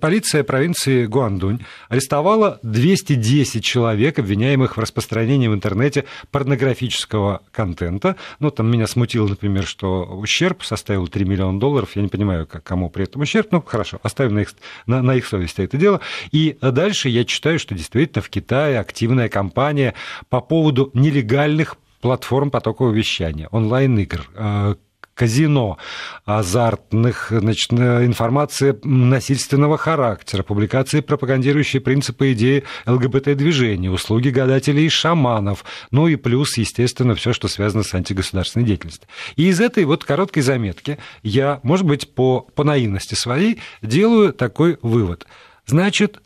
полиция 0.00 0.44
провинции 0.44 1.06
Гуандунь 1.06 1.58
арестовала 1.88 2.60
210 2.62 3.64
человек, 3.64 4.20
обвиняемых 4.20 4.76
в 4.76 4.80
распространении 4.80 5.48
в 5.48 5.54
интернете 5.54 6.04
порнографического 6.30 7.42
контента. 7.50 8.14
Ну, 8.38 8.52
там 8.52 8.70
меня 8.70 8.86
смутило, 8.86 9.26
например, 9.26 9.66
что 9.66 10.04
ущерб 10.04 10.62
составил 10.62 11.08
3 11.08 11.24
миллиона 11.24 11.58
долларов. 11.58 11.96
Я 11.96 12.02
не 12.02 12.08
понимаю, 12.08 12.46
кому 12.46 12.88
при 12.90 13.04
этом 13.04 13.22
ущерб. 13.22 13.48
Ну, 13.50 13.60
хорошо, 13.60 13.98
оставим 14.04 14.34
на 14.34 14.42
их, 14.42 14.54
на, 14.86 15.02
на 15.02 15.16
их 15.16 15.26
совести 15.26 15.62
это 15.62 15.76
дело. 15.76 16.00
И 16.30 16.56
дальше 16.60 17.08
я 17.08 17.24
читаю, 17.24 17.58
что 17.58 17.74
действительно 17.74 18.22
в 18.22 18.30
Китае 18.30 18.78
активная 18.78 19.28
кампания 19.28 19.94
по 20.28 20.40
поводу 20.40 20.81
нелегальных 20.94 21.76
платформ 22.00 22.50
потокового 22.50 22.92
вещания, 22.92 23.48
онлайн-игр, 23.50 24.28
э, 24.34 24.74
казино, 25.14 25.78
азартных, 26.24 27.28
значит, 27.30 27.72
информации 27.72 28.78
насильственного 28.82 29.76
характера, 29.76 30.42
публикации, 30.42 31.00
пропагандирующие 31.00 31.80
принципы 31.80 32.32
идеи 32.32 32.64
ЛГБТ-движения, 32.86 33.90
услуги 33.90 34.30
гадателей 34.30 34.86
и 34.86 34.88
шаманов, 34.88 35.64
ну 35.90 36.08
и 36.08 36.16
плюс, 36.16 36.56
естественно, 36.56 37.14
все, 37.14 37.32
что 37.32 37.48
связано 37.48 37.82
с 37.82 37.94
антигосударственной 37.94 38.66
деятельностью. 38.66 39.08
И 39.36 39.48
из 39.48 39.60
этой 39.60 39.84
вот 39.84 40.04
короткой 40.04 40.42
заметки 40.42 40.98
я, 41.22 41.60
может 41.62 41.86
быть, 41.86 42.14
по, 42.14 42.40
по 42.40 42.64
наивности 42.64 43.14
своей 43.14 43.60
делаю 43.82 44.32
такой 44.32 44.78
вывод. 44.82 45.26
Значит, 45.66 46.20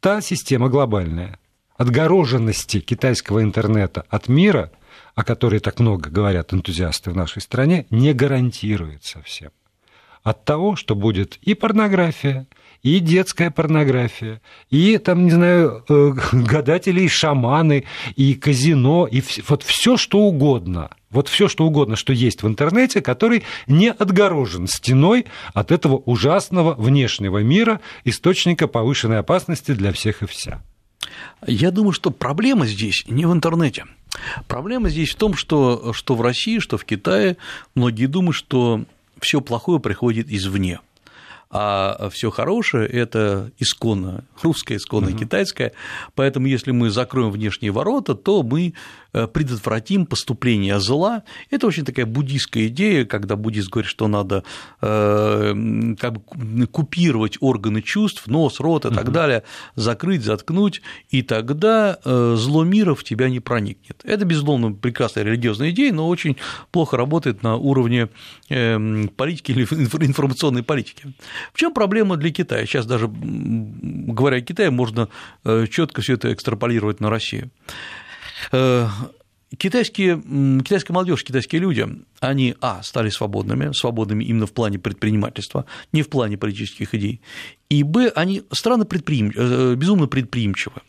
та 0.00 0.20
система 0.20 0.68
глобальная, 0.68 1.39
отгороженности 1.80 2.80
китайского 2.80 3.42
интернета 3.42 4.04
от 4.10 4.28
мира, 4.28 4.70
о 5.14 5.24
которой 5.24 5.60
так 5.60 5.80
много 5.80 6.10
говорят 6.10 6.52
энтузиасты 6.52 7.10
в 7.10 7.16
нашей 7.16 7.40
стране, 7.40 7.86
не 7.88 8.12
гарантирует 8.12 9.04
совсем. 9.04 9.50
От 10.22 10.44
того, 10.44 10.76
что 10.76 10.94
будет 10.94 11.38
и 11.40 11.54
порнография, 11.54 12.46
и 12.82 12.98
детская 12.98 13.50
порнография, 13.50 14.42
и 14.68 14.98
там, 14.98 15.24
не 15.24 15.30
знаю, 15.30 15.82
э, 15.88 16.12
гадатели, 16.32 17.00
и 17.00 17.08
шаманы, 17.08 17.86
и 18.14 18.34
казино, 18.34 19.08
и 19.10 19.22
вот 19.48 19.62
все 19.62 19.96
что 19.96 20.18
угодно. 20.18 20.90
Вот 21.08 21.28
все 21.28 21.48
что 21.48 21.64
угодно, 21.64 21.96
что 21.96 22.12
есть 22.12 22.42
в 22.42 22.46
интернете, 22.46 23.00
который 23.00 23.42
не 23.66 23.90
отгорожен 23.90 24.66
стеной 24.66 25.24
от 25.54 25.72
этого 25.72 25.96
ужасного 25.96 26.74
внешнего 26.74 27.38
мира, 27.38 27.80
источника 28.04 28.68
повышенной 28.68 29.20
опасности 29.20 29.72
для 29.72 29.92
всех 29.94 30.22
и 30.22 30.26
вся. 30.26 30.62
Я 31.46 31.70
думаю, 31.70 31.92
что 31.92 32.10
проблема 32.10 32.66
здесь 32.66 33.04
не 33.08 33.26
в 33.26 33.32
интернете. 33.32 33.86
Проблема 34.48 34.88
здесь 34.88 35.10
в 35.10 35.16
том, 35.16 35.34
что, 35.34 35.92
что 35.92 36.14
в 36.14 36.22
России, 36.22 36.58
что 36.58 36.76
в 36.76 36.84
Китае 36.84 37.36
многие 37.74 38.06
думают, 38.06 38.36
что 38.36 38.84
все 39.20 39.40
плохое 39.40 39.80
приходит 39.80 40.28
извне 40.28 40.80
а 41.52 42.08
все 42.12 42.30
хорошее– 42.30 42.88
это 42.88 43.50
исконно 43.58 44.24
русское, 44.40 44.76
исконно 44.76 45.12
китайское. 45.12 45.72
Поэтому, 46.14 46.46
если 46.46 46.70
мы 46.70 46.90
закроем 46.90 47.32
внешние 47.32 47.72
ворота, 47.72 48.14
то 48.14 48.44
мы 48.44 48.74
предотвратим 49.12 50.06
поступление 50.06 50.80
зла. 50.80 51.22
Это 51.50 51.66
очень 51.66 51.84
такая 51.84 52.06
буддийская 52.06 52.68
идея, 52.68 53.04
когда 53.04 53.36
буддист 53.36 53.70
говорит, 53.70 53.90
что 53.90 54.08
надо 54.08 54.44
э, 54.80 55.94
как 55.98 56.12
бы 56.12 56.66
купировать 56.66 57.36
органы 57.40 57.82
чувств, 57.82 58.26
нос, 58.26 58.60
рот 58.60 58.86
и 58.86 58.90
так 58.90 59.04
угу. 59.04 59.12
далее, 59.12 59.42
закрыть, 59.74 60.22
заткнуть, 60.22 60.82
и 61.10 61.22
тогда 61.22 61.98
зло 62.04 62.64
мира 62.64 62.94
в 62.94 63.04
тебя 63.04 63.28
не 63.28 63.40
проникнет. 63.40 64.00
Это, 64.04 64.24
безусловно, 64.24 64.72
прекрасная 64.72 65.24
религиозная 65.24 65.70
идея, 65.70 65.92
но 65.92 66.08
очень 66.08 66.36
плохо 66.70 66.96
работает 66.96 67.42
на 67.42 67.56
уровне 67.56 68.08
эм, 68.48 69.08
политики 69.08 69.52
или 69.52 69.62
информационной 69.62 70.62
политики. 70.62 71.12
В 71.52 71.58
чем 71.58 71.72
проблема 71.72 72.16
для 72.16 72.30
Китая? 72.30 72.66
Сейчас 72.66 72.86
даже 72.86 73.08
говоря 73.08 74.38
о 74.38 74.40
Китае, 74.40 74.70
можно 74.70 75.08
четко 75.70 76.02
все 76.02 76.14
это 76.14 76.32
экстраполировать 76.32 77.00
на 77.00 77.10
Россию. 77.10 77.50
Э, 78.52 78.86
китайские, 79.56 80.20
китайская 80.62 80.92
молодежь, 80.92 81.24
китайские 81.24 81.60
люди, 81.60 81.86
они, 82.20 82.54
а, 82.60 82.82
стали 82.82 83.10
свободными, 83.10 83.72
свободными 83.72 84.24
именно 84.24 84.46
в 84.46 84.52
плане 84.52 84.78
предпринимательства, 84.78 85.64
не 85.92 86.02
в 86.02 86.08
плане 86.08 86.36
политических 86.36 86.94
идей, 86.94 87.20
и, 87.68 87.82
б, 87.82 88.12
они 88.14 88.42
странно 88.52 88.84
предприим... 88.84 89.32
Э, 89.34 89.74
безумно 89.74 90.06
предприимчивы. 90.06 90.82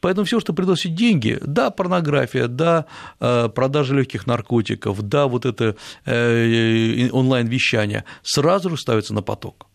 Поэтому 0.00 0.24
все, 0.24 0.40
что 0.40 0.52
приносит 0.52 0.94
деньги, 0.94 1.38
да, 1.42 1.70
порнография, 1.70 2.48
да, 2.48 2.86
э, 3.20 3.48
продажа 3.48 3.94
легких 3.94 4.26
наркотиков, 4.26 5.02
да, 5.02 5.26
вот 5.26 5.46
это 5.46 5.76
онлайн-вещание, 6.06 8.04
сразу 8.22 8.70
же 8.70 8.76
ставится 8.76 9.14
на 9.14 9.22
поток. 9.22 9.67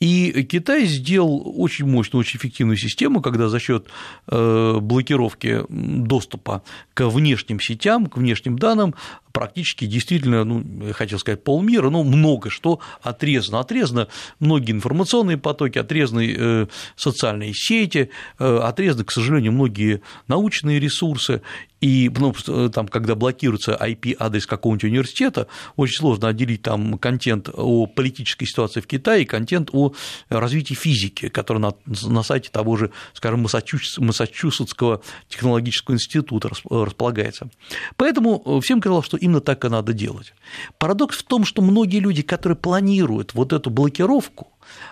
И 0.00 0.44
Китай 0.44 0.86
сделал 0.86 1.52
очень 1.56 1.86
мощную, 1.86 2.20
очень 2.20 2.38
эффективную 2.38 2.78
систему, 2.78 3.20
когда 3.20 3.48
за 3.48 3.60
счет 3.60 3.86
э, 4.28 4.78
блокировки 4.80 5.64
доступа 5.68 6.62
к 6.94 7.06
внешним 7.06 7.60
сетям, 7.60 8.06
к 8.06 8.16
внешним 8.16 8.58
данным 8.58 8.94
практически 9.32 9.86
действительно, 9.86 10.44
ну, 10.44 10.86
я 10.86 10.92
хотел 10.92 11.18
сказать, 11.18 11.44
полмира, 11.44 11.90
но 11.90 12.02
много 12.02 12.50
что 12.50 12.80
отрезано. 13.02 13.60
Отрезано 13.60 14.08
многие 14.38 14.72
информационные 14.72 15.38
потоки, 15.38 15.78
отрезаны 15.78 16.34
э, 16.36 16.66
социальные 16.96 17.54
сети, 17.54 18.10
э, 18.38 18.58
отрезаны, 18.58 19.04
к 19.04 19.12
сожалению, 19.12 19.52
многие 19.52 20.02
научные 20.28 20.80
ресурсы, 20.80 21.42
и 21.80 22.10
ну, 22.14 22.32
там, 22.70 22.88
когда 22.88 23.14
блокируется 23.14 23.76
IP-адрес 23.80 24.46
какого-нибудь 24.46 24.84
университета, 24.84 25.46
очень 25.76 25.96
сложно 25.96 26.28
отделить 26.28 26.62
там 26.62 26.98
контент 26.98 27.48
о 27.52 27.86
политической 27.86 28.44
ситуации 28.44 28.80
в 28.80 28.86
Китае 28.86 29.22
и 29.22 29.26
контент 29.26 29.70
о 29.72 29.94
развитии 30.28 30.74
физики, 30.74 31.28
который 31.28 31.58
на, 31.58 31.72
на 31.86 32.22
сайте 32.22 32.50
того 32.50 32.76
же, 32.76 32.90
скажем, 33.14 33.40
Массачусетского 33.40 35.02
технологического 35.28 35.94
института 35.94 36.50
располагается. 36.68 37.48
Поэтому 37.96 38.60
всем 38.60 38.80
казалось, 38.80 39.06
что 39.06 39.16
именно 39.20 39.40
так 39.40 39.64
и 39.64 39.68
надо 39.68 39.92
делать. 39.92 40.34
Парадокс 40.78 41.18
в 41.18 41.22
том, 41.24 41.44
что 41.44 41.62
многие 41.62 41.98
люди, 41.98 42.22
которые 42.22 42.56
планируют 42.56 43.34
вот 43.34 43.52
эту 43.52 43.70
блокировку, 43.70 44.48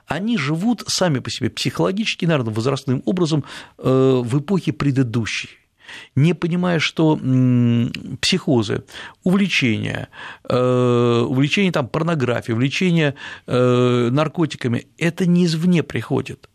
они 0.06 0.38
живут 0.38 0.84
сами 0.86 1.18
по 1.18 1.30
себе 1.30 1.50
психологически, 1.50 2.26
наверное, 2.26 2.54
возрастным 2.54 3.02
образом 3.04 3.44
э, 3.78 4.22
в 4.24 4.38
эпохе 4.38 4.72
предыдущей 4.72 5.50
не 6.14 6.34
понимая, 6.34 6.78
что 6.78 7.18
психозы, 8.20 8.84
увлечения, 9.24 10.08
э, 10.48 11.24
увлечение 11.26 11.72
там, 11.72 11.88
порнографией, 11.88 12.54
увлечение 12.54 13.14
э, 13.46 14.08
наркотиками– 14.10 14.86
это 14.98 15.26
не 15.26 15.46
извне 15.46 15.82
приходит. 15.82 16.48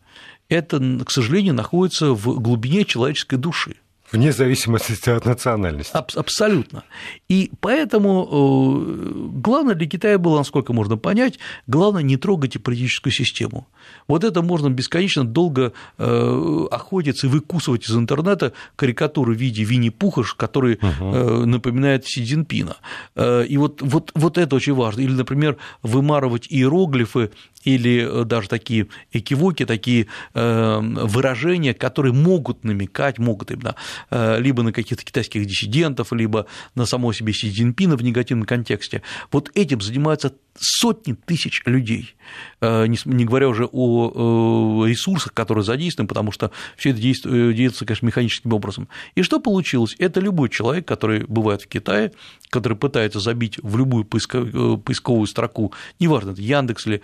Это, 0.48 0.78
к 1.04 1.10
сожалению, 1.10 1.54
находится 1.54 2.12
в 2.12 2.40
глубине 2.40 2.84
человеческой 2.84 3.36
души. 3.36 3.76
Вне 4.12 4.32
зависимости 4.32 5.10
от 5.10 5.24
национальности. 5.24 5.96
Аб- 5.96 6.16
абсолютно. 6.16 6.84
И 7.28 7.50
поэтому 7.60 8.28
э, 8.30 9.40
главное 9.40 9.74
для 9.74 9.88
Китая 9.88 10.18
было, 10.18 10.38
насколько 10.38 10.72
можно 10.72 10.96
понять, 10.96 11.38
главное 11.66 12.02
не 12.02 12.16
трогать 12.16 12.62
политическую 12.62 13.12
систему. 13.12 13.66
Вот 14.06 14.24
это 14.24 14.42
можно 14.42 14.68
бесконечно 14.70 15.24
долго 15.24 15.72
э, 15.98 16.66
охотиться 16.70 17.26
и 17.26 17.30
выкусывать 17.30 17.88
из 17.88 17.96
интернета 17.96 18.52
карикатуры 18.76 19.34
в 19.34 19.38
виде 19.38 19.64
Винни-Пуха, 19.64 20.22
который 20.36 20.78
угу. 20.80 21.46
напоминает 21.46 22.06
Си 22.06 22.24
Цзиньпина. 22.24 22.76
И 23.16 23.56
вот, 23.56 23.82
вот, 23.82 24.10
вот 24.14 24.38
это 24.38 24.56
очень 24.56 24.74
важно. 24.74 25.00
Или, 25.00 25.12
например, 25.12 25.56
вымарывать 25.82 26.46
иероглифы 26.48 27.30
или 27.64 28.24
даже 28.24 28.48
такие 28.48 28.88
экивоки, 29.12 29.64
такие 29.64 30.06
выражения, 30.34 31.74
которые 31.74 32.12
могут 32.12 32.64
намекать, 32.64 33.18
могут 33.18 33.50
именно 33.50 33.74
Э, 34.10 34.38
либо 34.40 34.62
на 34.62 34.72
каких-то 34.72 35.04
китайских 35.04 35.46
диссидентов, 35.46 36.12
либо 36.12 36.46
на 36.74 36.86
самого 36.86 37.12
себе 37.14 37.32
Си 37.32 37.50
Цзиньпина 37.50 37.96
в 37.96 38.02
негативном 38.02 38.46
контексте. 38.46 39.02
Вот 39.32 39.50
этим 39.54 39.80
занимаются 39.80 40.34
сотни 40.56 41.14
тысяч 41.14 41.62
людей, 41.66 42.14
э, 42.60 42.86
не 42.86 43.24
говоря 43.24 43.48
уже 43.48 43.68
о 43.70 44.84
ресурсах, 44.86 45.34
которые 45.34 45.64
задействованы, 45.64 46.08
потому 46.08 46.30
что 46.30 46.52
все 46.76 46.90
это 46.90 47.00
действуется, 47.00 47.84
конечно, 47.84 48.06
механическим 48.06 48.52
образом. 48.52 48.88
И 49.16 49.22
что 49.22 49.40
получилось? 49.40 49.96
Это 49.98 50.20
любой 50.20 50.48
человек, 50.48 50.86
который 50.86 51.24
бывает 51.26 51.62
в 51.62 51.66
Китае, 51.66 52.12
который 52.50 52.78
пытается 52.78 53.18
забить 53.18 53.58
в 53.62 53.76
любую 53.76 54.04
э, 54.04 54.76
поисковую 54.76 55.26
строку, 55.26 55.72
неважно, 55.98 56.30
это 56.30 56.40
Яндекс 56.40 56.86
или, 56.86 57.02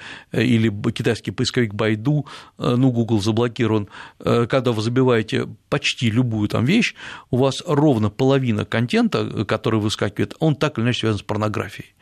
или 0.56 0.70
китайский 0.92 1.30
поисковик 1.30 1.74
Байду, 1.74 2.26
ну, 2.58 2.90
Google 2.90 3.20
заблокирован, 3.20 3.88
когда 4.18 4.72
вы 4.72 4.82
забиваете 4.82 5.48
почти 5.68 6.10
любую 6.10 6.48
там 6.48 6.64
вещь, 6.64 6.94
у 7.30 7.36
вас 7.36 7.62
ровно 7.66 8.10
половина 8.10 8.64
контента, 8.64 9.44
который 9.44 9.80
выскакивает, 9.80 10.34
он 10.40 10.56
так 10.56 10.78
или 10.78 10.84
иначе 10.84 11.00
связан 11.00 11.20
с 11.20 11.22
порнографией. 11.22 11.94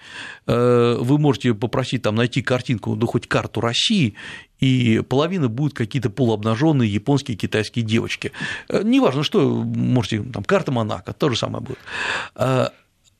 Вы 0.46 1.18
можете 1.18 1.54
попросить 1.54 2.02
там 2.02 2.14
найти 2.14 2.42
картинку, 2.42 2.94
ну 2.94 3.06
хоть 3.06 3.26
карту 3.26 3.60
России, 3.60 4.14
и 4.60 5.02
половина 5.08 5.48
будут 5.48 5.74
какие-то 5.74 6.10
полуобнаженные 6.10 6.92
японские, 6.92 7.36
китайские 7.36 7.84
девочки. 7.84 8.32
Э, 8.68 8.82
неважно, 8.82 9.22
что, 9.22 9.48
можете, 9.48 10.22
там, 10.22 10.42
карта 10.42 10.72
Монако, 10.72 11.12
то 11.12 11.28
же 11.30 11.36
самое 11.36 11.62
будет. 11.64 11.78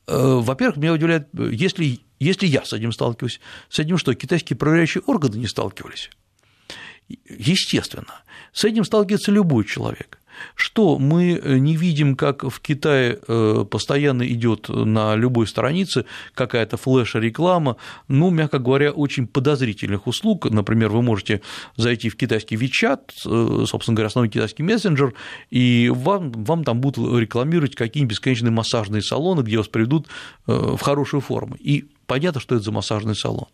Э, 0.09 0.39
во-первых, 0.41 0.77
меня 0.77 0.93
удивляет, 0.93 1.27
если, 1.33 1.99
если 2.19 2.47
я 2.47 2.65
с 2.65 2.73
этим 2.73 2.91
сталкиваюсь, 2.91 3.39
с 3.69 3.77
этим 3.77 3.97
что, 3.99 4.15
китайские 4.15 4.57
проверяющие 4.57 5.03
органы 5.05 5.37
не 5.37 5.47
сталкивались? 5.47 6.09
Естественно, 7.07 8.23
с 8.51 8.63
этим 8.63 8.85
сталкивается 8.85 9.31
любой 9.31 9.65
человек 9.65 10.19
что 10.55 10.97
мы 10.99 11.33
э, 11.33 11.57
не 11.57 11.75
видим, 11.75 12.15
как 12.15 12.43
в 12.43 12.59
Китае 12.59 13.19
э, 13.27 13.65
постоянно 13.69 14.27
идет 14.27 14.69
на 14.69 15.15
любой 15.15 15.47
странице 15.47 16.05
какая-то 16.33 16.77
флеш-реклама, 16.77 17.77
ну, 18.07 18.29
мягко 18.29 18.59
говоря, 18.59 18.91
очень 18.91 19.27
подозрительных 19.27 20.07
услуг. 20.07 20.49
Например, 20.49 20.89
вы 20.89 21.01
можете 21.01 21.41
зайти 21.75 22.09
в 22.09 22.15
китайский 22.15 22.55
WeChat, 22.55 23.11
э, 23.25 23.65
собственно 23.65 23.95
говоря, 23.95 24.07
основной 24.07 24.29
китайский 24.29 24.63
мессенджер, 24.63 25.13
и 25.49 25.91
вам, 25.93 26.31
вам 26.31 26.63
там 26.63 26.81
будут 26.81 27.19
рекламировать 27.19 27.75
какие-нибудь 27.75 28.11
бесконечные 28.11 28.51
массажные 28.51 29.01
салоны, 29.01 29.41
где 29.41 29.57
вас 29.57 29.67
приведут 29.67 30.07
в 30.45 30.79
хорошую 30.79 31.21
форму. 31.21 31.55
И 31.59 31.85
понятно, 32.09 32.41
что 32.41 32.55
это 32.55 32.63
за 32.65 32.71
массажный 32.71 33.15
салон. 33.15 33.47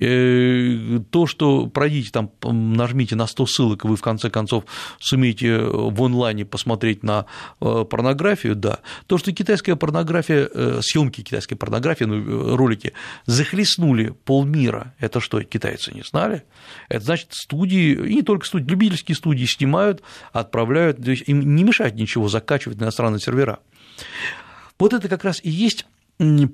Э, 0.00 0.98
то, 1.10 1.26
что 1.26 1.66
пройдите 1.66 2.10
там, 2.10 2.32
нажмите 2.42 3.16
на 3.16 3.26
100 3.26 3.46
ссылок, 3.46 3.84
и 3.84 3.88
вы 3.88 3.96
в 3.96 4.00
конце 4.00 4.30
концов 4.30 4.64
сумеете 4.98 5.58
в 5.58 6.02
онлайне 6.02 6.46
посмотреть 6.46 7.02
на 7.02 7.26
э, 7.60 7.84
порнографию, 7.88 8.56
да. 8.56 8.78
То, 9.06 9.18
что 9.18 9.30
китайская 9.32 9.76
порнография, 9.76 10.48
э, 10.52 10.80
съемки 10.80 11.20
китайской 11.20 11.54
порнографии, 11.54 12.04
ну, 12.04 12.56
ролики 12.56 12.94
захлестнули 13.26 14.14
полмира, 14.24 14.94
это 14.98 15.20
что, 15.20 15.42
китайцы 15.42 15.92
не 15.92 16.02
знали? 16.02 16.44
Это 16.88 17.04
значит, 17.04 17.28
студии, 17.32 17.92
и 17.92 18.14
не 18.14 18.22
только 18.22 18.46
студии, 18.46 18.70
любительские 18.70 19.16
студии 19.16 19.44
снимают, 19.44 20.02
отправляют, 20.32 21.04
то 21.04 21.10
есть 21.10 21.24
им 21.26 21.54
не 21.54 21.62
мешает 21.62 21.94
ничего 21.94 22.28
закачивать 22.28 22.80
на 22.80 22.84
иностранные 22.84 23.20
сервера. 23.20 23.58
Вот 24.78 24.94
это 24.94 25.10
как 25.10 25.24
раз 25.24 25.40
и 25.42 25.50
есть 25.50 25.84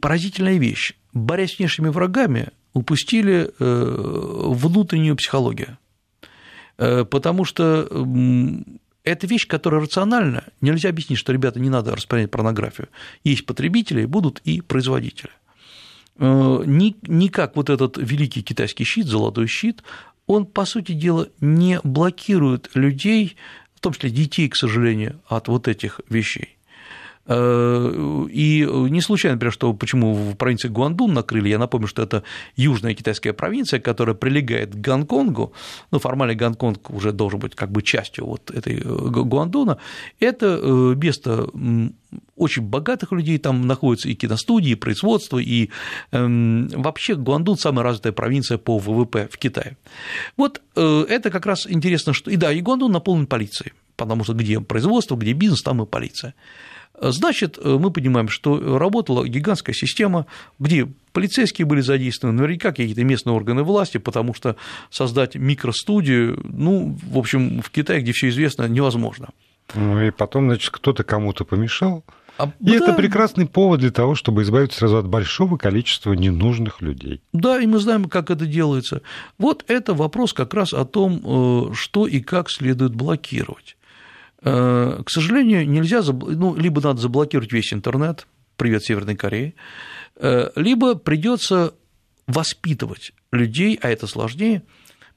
поразительная 0.01 0.59
вещь. 0.59 0.95
Борясь 1.13 1.55
с 1.55 1.59
внешними 1.59 1.89
врагами, 1.89 2.49
упустили 2.73 3.51
э, 3.59 4.45
внутреннюю 4.49 5.17
психологию. 5.17 5.79
Э, 6.79 7.05
потому 7.05 7.45
что 7.45 7.89
это 9.05 9.27
вещь, 9.27 9.47
которая 9.47 9.81
рациональна. 9.81 10.45
Нельзя 10.61 10.91
объяснить, 10.91 11.19
что, 11.19 11.33
ребята, 11.33 11.61
не 11.61 11.71
надо 11.71 11.93
распространять 11.93 12.31
порнографию. 12.31 12.89
Есть 13.25 13.47
потребители, 13.47 14.05
будут 14.05 14.41
и 14.45 14.61
производители. 14.61 15.31
Э, 16.19 16.63
никак 16.67 17.57
вот 17.57 17.71
этот 17.71 17.97
великий 17.97 18.43
китайский 18.43 18.85
щит, 18.85 19.07
золотой 19.07 19.47
щит, 19.47 19.83
он, 20.27 20.45
по 20.45 20.67
сути 20.67 20.93
дела, 20.93 21.29
не 21.41 21.81
блокирует 21.83 22.71
людей, 22.75 23.37
в 23.75 23.81
том 23.81 23.95
числе 23.95 24.11
детей, 24.11 24.49
к 24.49 24.57
сожалению, 24.57 25.21
от 25.27 25.49
вот 25.49 25.69
этих 25.69 26.01
вещей. 26.09 26.58
И 27.29 28.69
не 28.91 29.01
случайно, 29.03 29.37
например, 29.37 29.53
что 29.53 29.75
почему 29.75 30.15
в 30.15 30.35
провинции 30.37 30.69
Гуандун 30.69 31.13
накрыли, 31.13 31.49
я 31.49 31.59
напомню, 31.59 31.87
что 31.87 32.03
это 32.03 32.23
южная 32.57 32.95
китайская 32.95 33.33
провинция, 33.33 33.81
которая 33.81 34.15
прилегает 34.15 34.75
к 34.75 34.77
Гонконгу, 34.77 35.53
ну, 35.91 35.99
формально 35.99 36.35
Гонконг 36.35 36.91
уже 36.91 37.13
должен 37.13 37.41
быть 37.41 37.55
как 37.55 37.71
бы 37.71 37.83
частью 37.83 38.27
вот 38.27 38.51
этой 38.51 38.81
Гуандуна, 38.81 39.79
это 40.21 40.95
место 40.97 41.49
очень 42.37 42.63
богатых 42.63 43.13
людей, 43.13 43.39
там 43.39 43.67
находятся 43.67 44.09
и 44.09 44.15
киностудии, 44.15 44.71
и 44.71 44.77
производство, 44.77 45.39
и 45.39 45.71
э, 46.13 46.67
вообще 46.75 47.15
Гуандун– 47.15 47.57
самая 47.59 47.85
развитая 47.85 48.13
провинция 48.13 48.59
по 48.59 48.79
ВВП 48.79 49.29
в 49.31 49.37
Китае. 49.37 49.77
Вот 50.37 50.63
э, 50.77 51.05
это 51.09 51.31
как 51.31 51.47
раз 51.47 51.67
интересно, 51.69 52.13
что… 52.13 52.31
И 52.31 52.37
да, 52.37 52.53
и 52.53 52.61
Гуандун 52.61 52.93
наполнен 52.93 53.27
полицией, 53.27 53.73
потому 53.97 54.25
что 54.25 54.35
где 54.35 54.61
производство, 54.61 55.17
где 55.17 55.33
бизнес, 55.33 55.63
там 55.63 55.83
и 55.83 55.87
полиция. 55.87 56.35
Значит, 57.01 57.59
мы 57.63 57.91
понимаем, 57.91 58.29
что 58.29 58.79
работала 58.79 59.27
гигантская 59.27 59.75
система, 59.75 60.27
где 60.59 60.89
полицейские 61.13 61.67
были 61.67 61.81
задействованы, 61.81 62.39
наверняка 62.39 62.71
какие-то 62.71 63.05
местные 63.05 63.35
органы 63.35 63.63
власти, 63.63 63.99
потому 63.99 64.35
что 64.35 64.57
создать 64.91 65.35
микростудию, 65.35 66.41
ну, 66.45 66.97
в 67.03 67.19
общем, 67.19 67.63
в 67.63 67.71
Китае, 67.71 68.01
где 68.01 68.13
все 68.13 68.29
известно, 68.29 68.69
невозможно. 68.69 69.29
Ну 69.75 70.01
и 70.03 70.11
потом, 70.11 70.49
значит, 70.49 70.71
кто-то 70.71 71.05
кому-то 71.05 71.45
помешал. 71.45 72.05
А, 72.39 72.53
и 72.61 72.71
да. 72.71 72.77
это 72.77 72.93
прекрасный 72.93 73.47
повод 73.47 73.81
для 73.81 73.91
того, 73.91 74.15
чтобы 74.15 74.43
избавиться 74.43 74.79
сразу 74.79 74.99
от 74.99 75.09
большого 75.09 75.57
количества 75.57 76.13
ненужных 76.13 76.81
людей. 76.81 77.21
Да, 77.33 77.61
и 77.61 77.67
мы 77.67 77.81
знаем, 77.81 78.05
как 78.05 78.31
это 78.31 78.47
делается. 78.47 79.03
Вот 79.39 79.65
это 79.67 79.93
вопрос 79.93 80.33
как 80.33 80.55
раз 80.55 80.73
о 80.73 80.85
том, 80.85 81.21
э, 81.25 81.75
что 81.75 82.07
и 82.07 82.21
как 82.21 82.49
следует 82.49 82.95
блокировать. 82.95 83.77
Э, 84.43 85.03
к 85.05 85.11
сожалению, 85.11 85.69
нельзя, 85.69 86.03
ну, 86.03 86.55
либо 86.55 86.81
надо 86.81 87.01
заблокировать 87.01 87.53
весь 87.53 87.73
интернет, 87.73 88.27
привет 88.57 88.85
Северной 88.85 89.17
Корее, 89.17 89.55
э, 90.17 90.51
либо 90.55 90.95
придется 90.95 91.75
воспитывать 92.27 93.13
людей, 93.33 93.79
а 93.83 93.89
это 93.91 94.07
сложнее, 94.07 94.63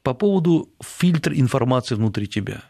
по 0.02 0.14
поводу 0.14 0.70
фильтра 0.82 1.36
информации 1.38 1.96
внутри 1.96 2.28
тебя. 2.28 2.64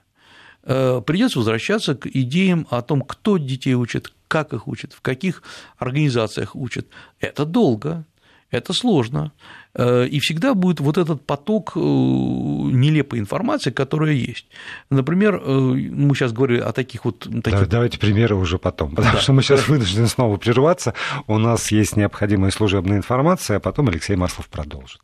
Э, 0.64 1.02
Придется 1.06 1.40
возвращаться 1.40 1.96
к 1.96 2.08
идеям 2.08 2.68
о 2.70 2.82
том, 2.82 3.02
кто 3.02 3.38
детей 3.38 3.74
учит, 3.74 4.14
как 4.28 4.54
их 4.54 4.68
учат, 4.68 4.94
в 4.94 5.02
каких 5.02 5.44
организациях 5.78 6.56
учат. 6.56 6.88
Это 7.20 7.46
долго, 7.46 8.06
это 8.50 8.74
сложно. 8.74 9.32
Э, 9.74 10.06
и 10.06 10.20
всегда 10.20 10.54
будет 10.54 10.80
вот 10.80 10.98
этот 10.98 11.26
поток 11.26 11.74
э, 11.76 11.80
нелепой 11.80 13.20
информации, 13.20 13.72
которая 13.72 14.14
есть. 14.14 14.48
Например, 14.90 15.36
э, 15.36 15.50
мы 15.50 16.14
сейчас 16.16 16.34
говорили 16.34 16.60
о 16.60 16.72
таких 16.74 17.06
вот... 17.06 17.28
Таких... 17.44 17.68
Давайте 17.70 17.98
примеры 17.98 18.36
уже 18.36 18.58
потом, 18.58 18.96
потому 18.96 19.16
да. 19.16 19.22
что 19.22 19.34
мы 19.34 19.44
сейчас 19.44 19.68
вынуждены 19.68 20.08
снова 20.08 20.38
прерваться. 20.38 20.94
У 21.28 21.38
нас 21.38 21.72
есть 21.72 21.96
необходимая 21.96 22.52
служебная 22.52 22.98
информация, 22.98 23.58
а 23.58 23.60
потом 23.60 23.88
Алексей 23.88 24.16
Маслов 24.16 24.48
продолжит. 24.48 25.02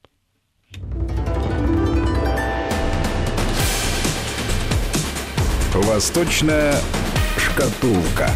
Восточная 5.73 6.75
шкатулка. 7.37 8.29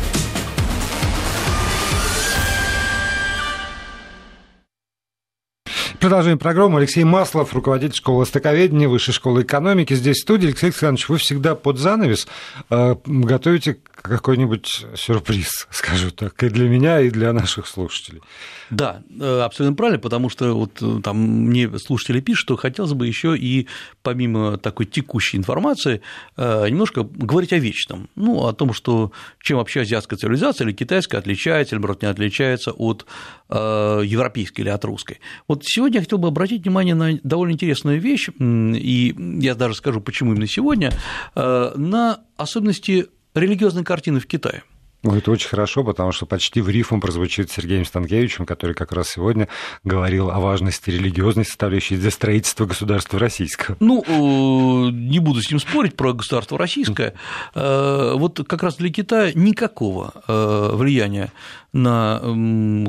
Продолжаем 6.01 6.39
программу. 6.39 6.77
Алексей 6.77 7.03
Маслов, 7.03 7.53
руководитель 7.53 7.95
школы 7.95 8.21
востоковедения, 8.21 8.89
Высшей 8.89 9.13
школы 9.13 9.43
экономики. 9.43 9.93
Здесь 9.93 10.17
в 10.17 10.21
студии. 10.21 10.47
Алексей 10.47 10.65
Александрович, 10.65 11.07
вы 11.09 11.17
всегда 11.19 11.53
под 11.53 11.77
занавес 11.77 12.27
э, 12.71 12.95
готовите 13.05 13.77
какой-нибудь 14.01 14.85
сюрприз, 14.95 15.67
скажу 15.71 16.11
так, 16.11 16.41
и 16.43 16.49
для 16.49 16.67
меня, 16.67 17.01
и 17.01 17.09
для 17.09 17.33
наших 17.33 17.67
слушателей. 17.67 18.21
Да, 18.69 19.01
э, 19.19 19.39
абсолютно 19.41 19.75
правильно, 19.75 19.99
потому 19.99 20.29
что 20.29 20.53
вот 20.53 20.81
э, 20.81 21.01
там 21.03 21.17
мне 21.17 21.69
слушатели 21.79 22.19
пишут, 22.19 22.41
что 22.41 22.55
хотелось 22.57 22.93
бы 22.93 23.07
еще 23.07 23.37
и 23.37 23.67
помимо 24.01 24.57
такой 24.57 24.85
текущей 24.85 25.37
информации 25.37 26.01
немножко 26.37 27.03
говорить 27.03 27.53
о 27.53 27.57
вечном, 27.57 28.09
ну, 28.15 28.47
о 28.47 28.53
том, 28.53 28.73
что 28.73 29.11
чем 29.39 29.57
вообще 29.57 29.81
азиатская 29.81 30.17
цивилизация 30.17 30.65
или 30.65 30.73
китайская 30.73 31.17
отличается, 31.17 31.75
или, 31.75 31.79
наоборот, 31.79 32.01
не 32.01 32.07
отличается 32.07 32.71
от 32.71 33.05
европейской 33.49 34.61
или 34.61 34.69
от 34.69 34.83
русской. 34.85 35.19
Вот 35.47 35.63
сегодня 35.65 35.97
я 35.97 36.01
хотел 36.01 36.17
бы 36.17 36.29
обратить 36.29 36.63
внимание 36.63 36.95
на 36.95 37.19
довольно 37.23 37.53
интересную 37.53 37.99
вещь, 37.99 38.29
и 38.39 39.15
я 39.41 39.55
даже 39.55 39.75
скажу, 39.75 40.01
почему 40.01 40.31
именно 40.31 40.47
сегодня, 40.47 40.91
э, 41.35 41.71
на 41.75 42.21
особенности 42.37 43.07
религиозной 43.33 43.83
картины 43.83 44.19
в 44.19 44.27
Китае. 44.27 44.63
Ну, 45.03 45.15
это 45.15 45.31
очень 45.31 45.49
хорошо, 45.49 45.83
потому 45.83 46.11
что 46.11 46.27
почти 46.27 46.61
в 46.61 46.69
рифм 46.69 46.99
прозвучит 46.99 47.49
Сергеем 47.49 47.85
Станкевичем, 47.85 48.45
который 48.45 48.75
как 48.75 48.91
раз 48.91 49.09
сегодня 49.09 49.47
говорил 49.83 50.29
о 50.29 50.39
важности 50.39 50.91
религиозной 50.91 51.43
составляющей 51.43 51.97
для 51.97 52.11
строительства 52.11 52.67
государства 52.67 53.17
российского. 53.17 53.77
Ну, 53.79 54.03
э, 54.05 54.91
не 54.91 55.17
буду 55.17 55.41
с 55.41 55.49
ним 55.49 55.59
спорить 55.59 55.95
про 55.95 56.13
государство 56.13 56.57
российское. 56.57 57.15
Э, 57.55 58.13
вот 58.15 58.45
как 58.47 58.61
раз 58.61 58.75
для 58.75 58.91
Китая 58.91 59.31
никакого 59.33 60.13
э, 60.27 60.69
влияния 60.73 61.31
на 61.73 62.19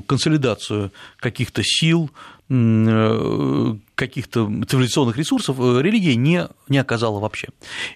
консолидацию 0.06 0.92
каких-то 1.18 1.62
сил, 1.64 2.10
каких-то 3.94 4.46
цивилизационных 4.68 5.16
ресурсов 5.16 5.58
э, 5.60 5.80
религия 5.80 6.16
не, 6.16 6.48
не 6.68 6.78
оказала 6.78 7.20
вообще. 7.20 7.48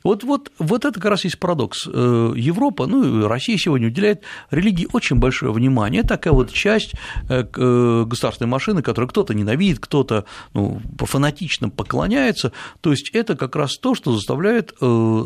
Вот, 0.05 0.23
вот, 0.25 0.53
вот 0.59 0.85
это 0.85 0.95
как 1.01 1.11
раз 1.11 1.25
есть 1.25 1.39
парадокс. 1.39 1.89
Э, 1.93 2.33
Европа, 2.37 2.87
ну 2.87 3.23
и 3.23 3.27
Россия 3.27 3.59
сегодня 3.59 3.89
уделяет 3.89 4.23
религии 4.51 4.87
очень 4.93 5.17
большое 5.17 5.53
внимание. 5.53 6.01
Это 6.01 6.11
такая 6.11 6.33
вот 6.33 6.53
часть 6.53 6.95
э, 7.29 7.43
государственной 7.43 8.49
машины, 8.49 8.83
которую 8.83 9.09
кто-то 9.09 9.35
ненавидит, 9.35 9.81
кто-то 9.81 10.27
ну, 10.55 10.81
фанатично 10.99 11.71
поклоняется. 11.71 12.53
То 12.81 12.93
есть 12.93 13.11
это 13.13 13.37
как 13.37 13.57
раз 13.57 13.77
то, 13.77 13.95
что 13.95 14.13
заставляет 14.13 14.75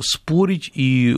спорить 0.03 0.71
и 0.75 1.15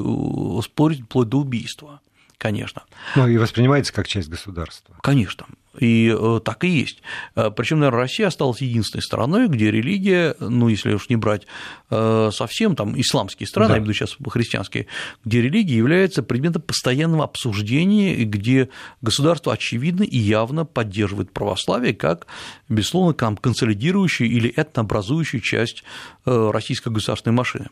спорить 0.63 1.03
вплоть 1.03 1.29
до 1.29 1.39
убийства 1.39 2.01
конечно. 2.39 2.83
Ну 3.15 3.29
и 3.29 3.39
воспринимается 3.39 3.93
как 3.93 4.09
часть 4.09 4.29
государства. 4.29 4.97
Конечно. 5.01 5.47
И 5.79 6.15
э, 6.17 6.41
так 6.45 6.65
и 6.65 6.69
есть. 6.69 7.03
Э, 7.35 7.51
Причем, 7.51 7.81
наверное, 7.81 8.01
Россия 8.01 8.27
осталась 8.27 8.61
единственной 8.61 9.01
страной, 9.03 9.49
где 9.49 9.71
религия, 9.71 10.37
ну, 10.39 10.69
если 10.69 10.93
уж 10.93 11.09
не 11.09 11.17
брать 11.17 11.47
э, 11.91 12.31
совсем 12.33 12.77
там 12.77 13.01
исламские 13.01 13.47
страны, 13.47 13.69
да. 13.69 13.75
я 13.75 13.79
имею 13.79 13.87
в 13.87 13.97
виду 13.97 14.07
сейчас 14.07 14.17
христианские, 14.31 14.87
где 15.25 15.41
религия 15.41 15.77
является 15.77 16.23
предметом 16.23 16.63
постоянного 16.63 17.25
обсуждения, 17.25 18.15
и 18.15 18.25
где 18.25 18.69
государство 19.01 19.53
очевидно 19.53 20.03
и 20.03 20.19
явно 20.19 20.65
поддерживает 20.67 21.33
православие 21.33 21.95
как, 21.95 22.27
безусловно, 22.69 23.15
консолидирующую 23.15 24.31
или 24.31 24.53
этнообразующую 24.55 25.41
часть 25.41 25.85
российской 26.25 26.91
государственной 26.91 27.35
машины. 27.35 27.69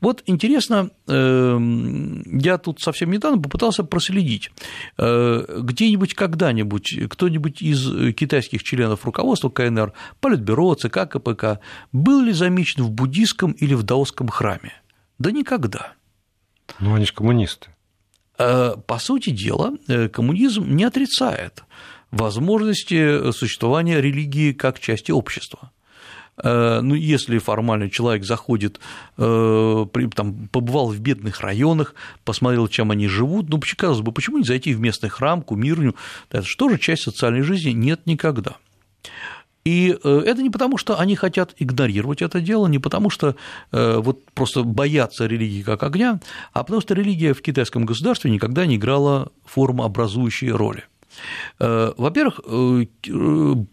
Вот 0.00 0.22
интересно, 0.26 0.90
эм, 1.08 2.38
я 2.38 2.58
тут 2.58 2.80
совсем 2.80 3.10
недавно 3.10 3.42
попытался 3.42 3.84
проследить, 3.84 4.50
где-нибудь 4.96 6.14
когда-нибудь 6.14 6.96
кто-нибудь 7.08 7.62
из 7.62 7.92
э, 7.92 8.12
китайских 8.12 8.62
членов 8.62 9.04
руководства 9.04 9.48
КНР, 9.48 9.92
Политбюро, 10.20 10.74
ЦК, 10.74 11.08
КПК, 11.08 11.60
был 11.92 12.22
ли 12.22 12.32
замечен 12.32 12.84
в 12.84 12.90
буддийском 12.90 13.52
или 13.52 13.74
в 13.74 13.82
даосском 13.82 14.28
храме? 14.28 14.72
Да 15.18 15.30
никогда. 15.30 15.94
Ну, 16.80 16.94
они 16.94 17.06
же 17.06 17.12
коммунисты. 17.12 17.68
Э, 18.38 18.74
по 18.86 18.98
сути 18.98 19.30
дела, 19.30 19.74
э, 19.88 20.08
коммунизм 20.08 20.76
не 20.76 20.84
отрицает 20.84 21.64
возможности 22.10 23.32
существования 23.32 24.00
религии 24.00 24.52
как 24.52 24.78
части 24.78 25.10
общества. 25.10 25.72
Э, 26.42 26.80
ну, 26.82 26.94
если 26.94 27.38
формально 27.38 27.90
человек 27.90 28.24
заходит, 28.24 28.80
э, 29.16 29.86
там, 30.14 30.48
побывал 30.48 30.88
в 30.88 30.98
бедных 30.98 31.40
районах, 31.40 31.94
посмотрел, 32.24 32.68
чем 32.68 32.90
они 32.90 33.08
живут, 33.08 33.48
ну, 33.48 33.60
казалось 33.76 34.02
бы, 34.02 34.12
почему 34.12 34.38
не 34.38 34.44
зайти 34.44 34.74
в 34.74 34.80
местный 34.80 35.08
храм, 35.08 35.42
кумирню, 35.42 35.94
это 36.30 36.42
же 36.42 36.78
часть 36.78 37.02
социальной 37.02 37.42
жизни? 37.42 37.70
Нет 37.70 38.02
никогда. 38.06 38.56
И 39.64 39.98
э, 40.02 40.22
это 40.24 40.42
не 40.42 40.50
потому, 40.50 40.78
что 40.78 40.98
они 41.00 41.16
хотят 41.16 41.54
игнорировать 41.58 42.22
это 42.22 42.40
дело, 42.40 42.66
не 42.66 42.78
потому, 42.78 43.10
что 43.10 43.34
вот 43.72 44.24
просто 44.32 44.62
боятся 44.62 45.26
религии 45.26 45.62
как 45.62 45.82
огня, 45.82 46.20
а 46.52 46.62
потому 46.62 46.80
что 46.80 46.94
религия 46.94 47.32
в 47.34 47.42
китайском 47.42 47.84
государстве 47.84 48.30
никогда 48.30 48.66
не 48.66 48.76
играла 48.76 49.32
формообразующей 49.44 50.50
роли. 50.50 50.84
Э, 51.58 51.92
во-первых, 51.96 52.40
э, 52.44 52.84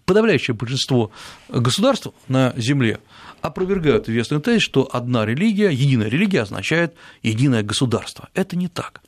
подавляющее 0.06 0.56
большинство 0.56 1.12
государств 1.50 2.08
на 2.28 2.54
Земле 2.58 3.00
опровергают 3.42 4.08
известный 4.08 4.40
тезис, 4.40 4.64
что 4.64 4.88
одна 4.92 5.26
религия, 5.26 5.70
единая 5.70 6.08
религия 6.08 6.42
означает 6.42 6.96
единое 7.22 7.64
государство. 7.64 8.30
Это 8.34 8.56
не 8.56 8.68
так. 8.68 9.02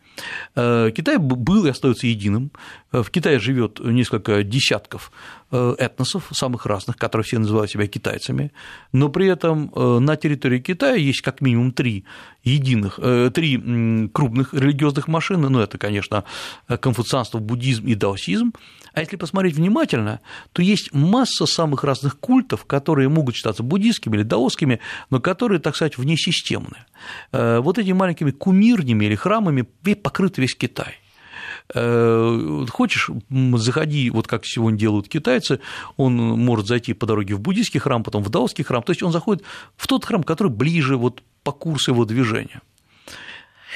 Э, 0.56 0.92
Китай 0.96 1.18
был 1.18 1.66
и 1.66 1.70
остается 1.70 2.08
единым. 2.08 2.52
В 2.92 3.10
Китае 3.10 3.40
живет 3.40 3.80
несколько 3.80 4.44
десятков 4.44 5.12
э, 5.52 5.76
этносов, 5.78 6.28
самых 6.32 6.66
разных, 6.66 6.98
которые 6.98 7.26
все 7.26 7.40
называют 7.40 7.72
себя 7.72 7.88
китайцами, 7.88 8.52
но 8.94 9.10
при 9.10 9.28
этом 9.28 9.72
на 9.76 10.16
территории 10.16 10.60
Китая 10.60 10.96
есть 10.96 11.22
как 11.22 11.42
минимум 11.42 11.72
три 11.72 12.06
единых, 12.44 13.00
три 13.34 14.10
крупных 14.14 14.54
религиозных 14.54 15.08
машины, 15.08 15.50
ну, 15.50 15.60
это, 15.60 15.78
конечно, 15.78 16.24
конфуцианство, 16.68 17.40
буддизм 17.40 17.88
и 17.88 17.96
даосизм, 17.96 18.54
а 18.96 19.02
если 19.02 19.18
посмотреть 19.18 19.56
внимательно, 19.56 20.22
то 20.54 20.62
есть 20.62 20.94
масса 20.94 21.46
самых 21.46 21.84
разных 21.84 22.20
культов, 22.20 22.66
которые 22.66 23.10
могут 23.10 23.36
считаться 23.36 23.62
буддийскими 23.62 24.16
или 24.16 24.24
даосскими, 24.24 24.80
но 25.10 25.20
которые, 25.20 25.60
так 25.60 25.76
сказать, 25.76 25.98
внесистемны. 25.98 26.86
Вот 27.32 27.78
этими 27.78 27.94
маленькими 27.94 28.32
кумирнями 28.32 29.06
или 29.06 29.16
храмами 29.16 29.66
покрыт 30.02 30.38
весь 30.38 30.56
Китай. 30.56 30.96
Э, 31.74 32.66
хочешь, 32.70 33.10
заходи, 33.30 34.10
вот 34.10 34.28
как 34.28 34.46
сегодня 34.46 34.78
делают 34.78 35.08
китайцы, 35.08 35.60
он 35.98 36.16
может 36.16 36.68
зайти 36.68 36.94
по 36.94 37.06
дороге 37.06 37.36
в 37.36 37.40
буддийский 37.40 37.80
храм, 37.80 38.04
потом 38.04 38.24
в 38.24 38.30
даосский 38.30 38.64
храм, 38.64 38.84
то 38.84 38.92
есть 38.92 39.02
он 39.02 39.12
заходит 39.12 39.44
в 39.76 39.88
тот 39.88 40.06
храм, 40.06 40.24
который 40.24 40.52
ближе 40.52 40.96
вот 40.96 41.24
по 41.44 41.52
курсу 41.52 41.92
его 41.92 42.06
движения. 42.06 42.62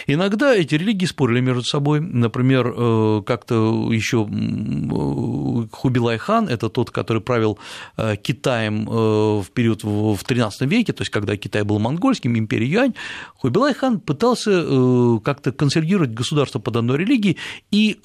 Иногда 0.08 0.56
эти 0.56 0.76
религии 0.76 1.06
спорили 1.06 1.39
между 1.39 1.64
собой. 1.64 2.00
Например, 2.00 2.74
э, 2.76 3.22
как-то 3.26 3.91
еще 3.91 4.28
э, 4.30 5.68
Хубилай 5.72 6.18
хан, 6.18 6.47
это 6.47 6.70
тот, 6.70 6.91
который 6.91 7.22
правил 7.22 7.60
э, 7.97 8.16
Китаем 8.16 8.86
в 8.86 9.45
период 9.54 9.84
в 9.84 10.22
XIII 10.24 10.52
веке, 10.68 10.93
то 10.93 11.02
есть 11.02 11.12
когда 11.12 11.36
Китай 11.38 11.64
был 11.64 11.80
монгольским, 11.80 12.38
империя 12.38 12.68
Юань, 12.68 12.93
Хубилай 13.36 13.74
хан 13.74 14.00
пытался 14.00 15.20
как-то 15.24 15.52
консервировать 15.52 16.12
государство 16.12 16.60
под 16.60 16.78
одной 16.78 16.97
религией 16.97 17.38
и 17.72 18.00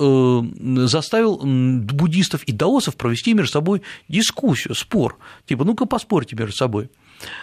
заставил 0.86 1.40
буддистов 1.44 2.44
и 2.44 2.52
даосов 2.52 2.96
провести 2.96 3.34
между 3.34 3.52
собой 3.52 3.82
дискуссию, 4.08 4.74
спор. 4.74 5.16
Типа, 5.46 5.64
ну-ка 5.64 5.86
поспорьте 5.86 6.36
между 6.36 6.54
собой. 6.56 6.90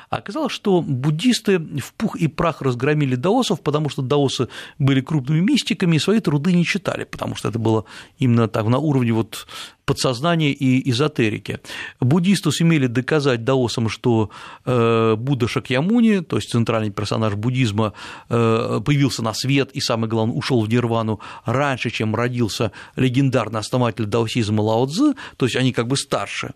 А 0.10 0.18
оказалось, 0.18 0.52
что 0.52 0.82
буддисты 0.82 1.60
в 1.60 1.94
пух 1.94 2.16
и 2.16 2.28
прах 2.28 2.62
разгромили 2.62 3.16
даосов, 3.16 3.62
потому 3.62 3.90
что 3.90 4.02
даосы 4.02 4.48
были 4.78 5.02
крупными 5.02 5.40
мистиками 5.40 5.96
и 5.96 6.00
свои 6.00 6.20
труды 6.20 6.54
не 6.54 6.66
читали, 6.66 7.04
потому 7.04 7.36
что 7.36 7.50
это 7.50 7.60
было 7.60 7.86
именно 8.20 8.48
так 8.48 8.66
на 8.68 8.78
уровне 8.78 9.14
вот 9.14 9.48
подсознания 9.92 10.54
и 10.54 10.90
эзотерики. 10.90 11.60
Буддисты 12.00 12.50
сумели 12.50 12.88
доказать 12.88 13.44
даосам, 13.44 13.90
что 13.90 14.30
э, 14.64 15.16
Будда 15.18 15.50
Шакьямуни, 15.50 16.22
то 16.22 16.38
есть 16.38 16.50
центральный 16.50 16.92
персонаж 16.92 17.34
буддизма, 17.34 17.92
э, 18.30 18.80
появился 18.86 19.22
на 19.22 19.34
свет 19.34 19.72
и, 19.74 19.82
самое 19.82 20.10
главное, 20.10 20.34
ушел 20.34 20.62
в 20.62 20.70
нирвану 20.70 21.20
раньше, 21.44 21.90
чем 21.90 22.16
родился 22.16 22.72
легендарный 22.96 23.60
основатель 23.60 24.06
даосизма 24.06 24.62
Лао 24.62 24.86
Цзы, 24.86 25.16
то 25.36 25.46
есть 25.46 25.58
они 25.58 25.74
как 25.74 25.88
бы 25.88 25.98
старше. 25.98 26.52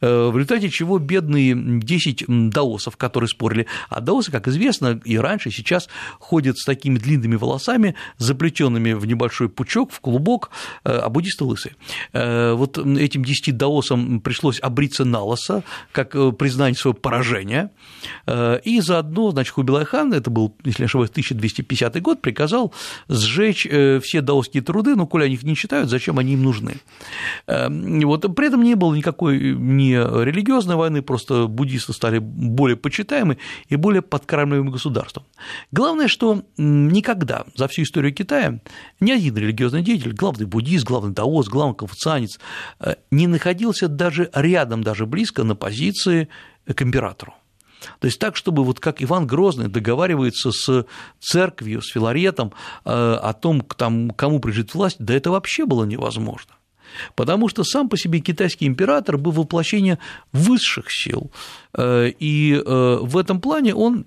Э, 0.00 0.30
в 0.30 0.38
результате 0.38 0.70
чего 0.70 0.98
бедные 0.98 1.54
10 1.54 2.48
даосов, 2.48 2.96
которые 2.96 3.28
спорили, 3.28 3.66
а 3.90 4.00
даосы, 4.00 4.32
как 4.32 4.48
известно, 4.48 4.98
и 5.04 5.18
раньше, 5.18 5.50
и 5.50 5.52
сейчас 5.52 5.90
ходят 6.18 6.56
с 6.56 6.64
такими 6.64 6.96
длинными 6.96 7.36
волосами, 7.36 7.94
заплетенными 8.16 8.94
в 8.94 9.04
небольшой 9.04 9.50
пучок, 9.50 9.92
в 9.92 10.00
клубок, 10.00 10.48
а 10.82 11.10
буддисты 11.10 11.44
лысые. 11.44 11.76
Э, 12.14 12.54
вот 12.76 12.98
этим 12.98 13.24
10 13.24 13.56
даосам 13.56 14.20
пришлось 14.20 14.60
обриться 14.60 15.04
на 15.04 15.20
лосо, 15.20 15.62
как 15.92 16.12
признание 16.36 16.76
своего 16.76 16.98
поражения, 16.98 17.70
и 18.64 18.80
заодно, 18.80 19.30
значит, 19.30 19.52
Хубилай 19.52 19.84
хан, 19.84 20.12
это 20.12 20.30
был, 20.30 20.54
если 20.64 20.82
не 20.82 20.86
ошибаюсь, 20.86 21.10
1250 21.10 22.00
год, 22.02 22.20
приказал 22.20 22.72
сжечь 23.08 23.66
все 24.02 24.20
даосские 24.20 24.62
труды, 24.62 24.96
но 24.96 25.06
коли 25.06 25.24
они 25.24 25.34
их 25.34 25.42
не 25.42 25.56
читают, 25.56 25.90
зачем 25.90 26.18
они 26.18 26.34
им 26.34 26.42
нужны. 26.42 26.76
Вот, 27.46 28.34
при 28.34 28.46
этом 28.46 28.62
не 28.62 28.74
было 28.74 28.94
никакой 28.94 29.54
ни 29.54 29.92
религиозной 29.92 30.76
войны, 30.76 31.02
просто 31.02 31.46
буддисты 31.46 31.92
стали 31.92 32.18
более 32.18 32.76
почитаемы 32.76 33.38
и 33.68 33.76
более 33.76 34.02
подкармливаемым 34.02 34.72
государством. 34.72 35.24
Главное, 35.72 36.08
что 36.08 36.42
никогда 36.56 37.44
за 37.54 37.68
всю 37.68 37.82
историю 37.82 38.14
Китая 38.14 38.60
ни 39.00 39.10
один 39.10 39.36
религиозный 39.36 39.82
деятель, 39.82 40.12
главный 40.12 40.46
буддист, 40.46 40.84
главный 40.84 41.12
даос, 41.12 41.48
главный 41.48 41.76
конфуцианец, 41.76 42.36
э, 42.36 42.40
не 43.10 43.26
находился 43.26 43.88
даже 43.88 44.30
рядом, 44.34 44.82
даже 44.82 45.06
близко 45.06 45.44
на 45.44 45.54
позиции 45.54 46.28
к 46.66 46.82
императору. 46.82 47.34
То 47.98 48.06
есть 48.06 48.18
так, 48.18 48.36
чтобы 48.36 48.64
вот 48.64 48.80
как 48.80 49.02
Иван 49.02 49.26
Грозный 49.26 49.68
договаривается 49.68 50.50
с 50.52 50.86
церковью, 51.20 51.82
с 51.82 51.90
Филаретом 51.90 52.52
э, 52.84 52.90
о 52.90 53.32
том, 53.32 53.62
там, 53.62 54.10
кому 54.10 54.40
прижит 54.40 54.74
власть, 54.74 54.96
да 54.98 55.14
это 55.14 55.30
вообще 55.30 55.66
было 55.66 55.84
невозможно. 55.84 56.54
Потому 57.14 57.48
что 57.48 57.62
сам 57.64 57.88
по 57.88 57.96
себе 57.96 58.20
китайский 58.20 58.66
император 58.66 59.16
был 59.16 59.30
воплощение 59.30 59.98
высших 60.32 60.86
сил, 60.88 61.30
э, 61.74 62.10
и 62.18 62.54
э, 62.54 62.98
в 63.00 63.16
этом 63.16 63.40
плане 63.40 63.74
он 63.74 64.06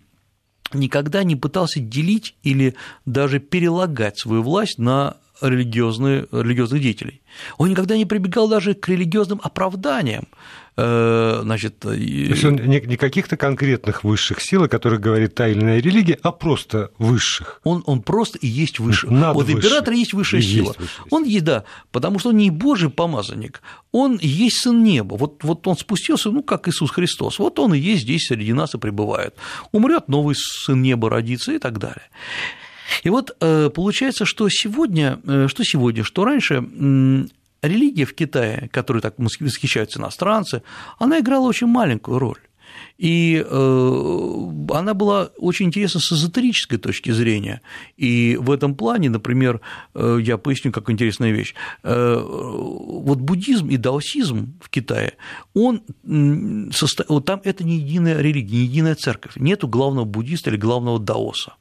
никогда 0.74 1.24
не 1.24 1.36
пытался 1.36 1.80
делить 1.80 2.36
или 2.44 2.76
даже 3.06 3.40
перелагать 3.40 4.20
свою 4.20 4.42
власть 4.42 4.80
на 4.80 5.18
религиозные, 5.42 6.28
религиозных 6.32 6.82
деятелей. 6.82 7.22
Он 7.58 7.70
никогда 7.70 7.98
не 7.98 8.06
прибегал 8.06 8.48
даже 8.48 8.74
к 8.74 8.88
религиозным 8.88 9.40
оправданиям. 9.44 10.28
Э, 10.76 11.42
значит, 11.44 11.80
То 11.80 11.94
есть 11.94 12.44
он 12.44 12.56
не, 12.56 12.82
не 12.82 12.98
каких-то 12.98 13.38
конкретных 13.38 14.04
высших 14.04 14.42
сил, 14.42 14.64
о 14.64 14.68
которых 14.68 15.02
говорит 15.02 15.36
та 15.36 15.48
или 15.48 15.60
иная 15.60 15.80
религия, 15.80 16.18
а 16.24 16.32
просто 16.32 16.90
высших. 16.98 17.62
Он, 17.64 17.84
он 17.86 18.02
просто 18.02 18.40
и 18.40 18.48
есть 18.48 18.80
выше. 18.80 19.08
Надо 19.08 19.36
вот 19.36 19.46
выше. 19.46 19.58
император 19.58 19.94
есть 19.94 20.14
высшая 20.14 20.40
и 20.40 20.44
сила. 20.44 20.68
Есть 20.68 20.80
высшая 20.80 21.04
он 21.12 21.24
есть, 21.26 21.46
да, 21.46 21.64
потому 21.92 22.18
что 22.18 22.30
он 22.30 22.38
не 22.38 22.50
Божий 22.50 22.90
помазанник, 22.90 23.62
он 23.92 24.18
есть 24.20 24.62
сын 24.62 24.84
неба. 24.84 25.16
Вот, 25.16 25.44
вот 25.44 25.68
он 25.68 25.78
спустился, 25.78 26.32
ну, 26.32 26.42
как 26.42 26.68
Иисус 26.68 26.90
Христос. 26.90 27.38
Вот 27.38 27.60
он 27.60 27.76
и 27.76 27.78
есть 27.78 28.04
здесь 28.04 28.26
среди 28.28 28.54
нас 28.54 28.74
и 28.74 28.80
пребывает. 28.80 29.36
Умрет 29.72 30.08
новый 30.08 30.36
сын 30.36 30.82
неба 30.82 31.08
родится 31.10 31.52
и 31.52 31.60
так 31.60 31.78
далее. 31.78 32.10
И 33.02 33.10
вот 33.10 33.36
э, 33.40 33.70
получается, 33.70 34.26
что 34.26 34.48
сегодня, 34.50 35.20
э, 35.26 35.48
что 35.48 35.64
сегодня, 35.64 36.04
что 36.04 36.26
раньше 36.26 36.64
религия 37.62 38.06
в 38.06 38.14
Китае, 38.14 38.70
которой 38.72 39.02
так 39.02 39.16
восхищаются 39.18 40.00
иностранцы, 40.00 40.64
она 41.00 41.20
играла 41.20 41.48
очень 41.48 41.68
маленькую 41.68 42.20
роль. 42.20 42.40
И 42.98 43.44
э, 43.46 44.50
она 44.70 44.94
была 44.94 45.30
очень 45.38 45.68
интересна 45.68 46.00
с 46.00 46.12
эзотерической 46.12 46.78
точки 46.78 47.12
зрения. 47.12 47.62
И 47.98 48.38
в 48.40 48.52
этом 48.52 48.76
плане, 48.76 49.10
например, 49.10 49.62
я 49.96 50.38
поясню, 50.38 50.72
как 50.72 50.90
интересная 50.90 51.32
вещь. 51.32 51.54
Вот 51.84 53.20
буддизм 53.20 53.70
и 53.70 53.78
даосизм 53.78 54.54
в 54.60 54.70
Китае, 54.70 55.14
он 55.54 55.82
вот 56.04 57.26
там 57.26 57.42
это 57.44 57.64
не 57.64 57.78
единая 57.78 58.20
религия, 58.20 58.58
не 58.58 58.64
единая 58.64 58.96
церковь. 58.96 59.36
Нету 59.36 59.68
главного 59.68 60.06
буддиста 60.06 60.50
или 60.50 60.58
главного 60.58 61.00
даоса 61.00 61.54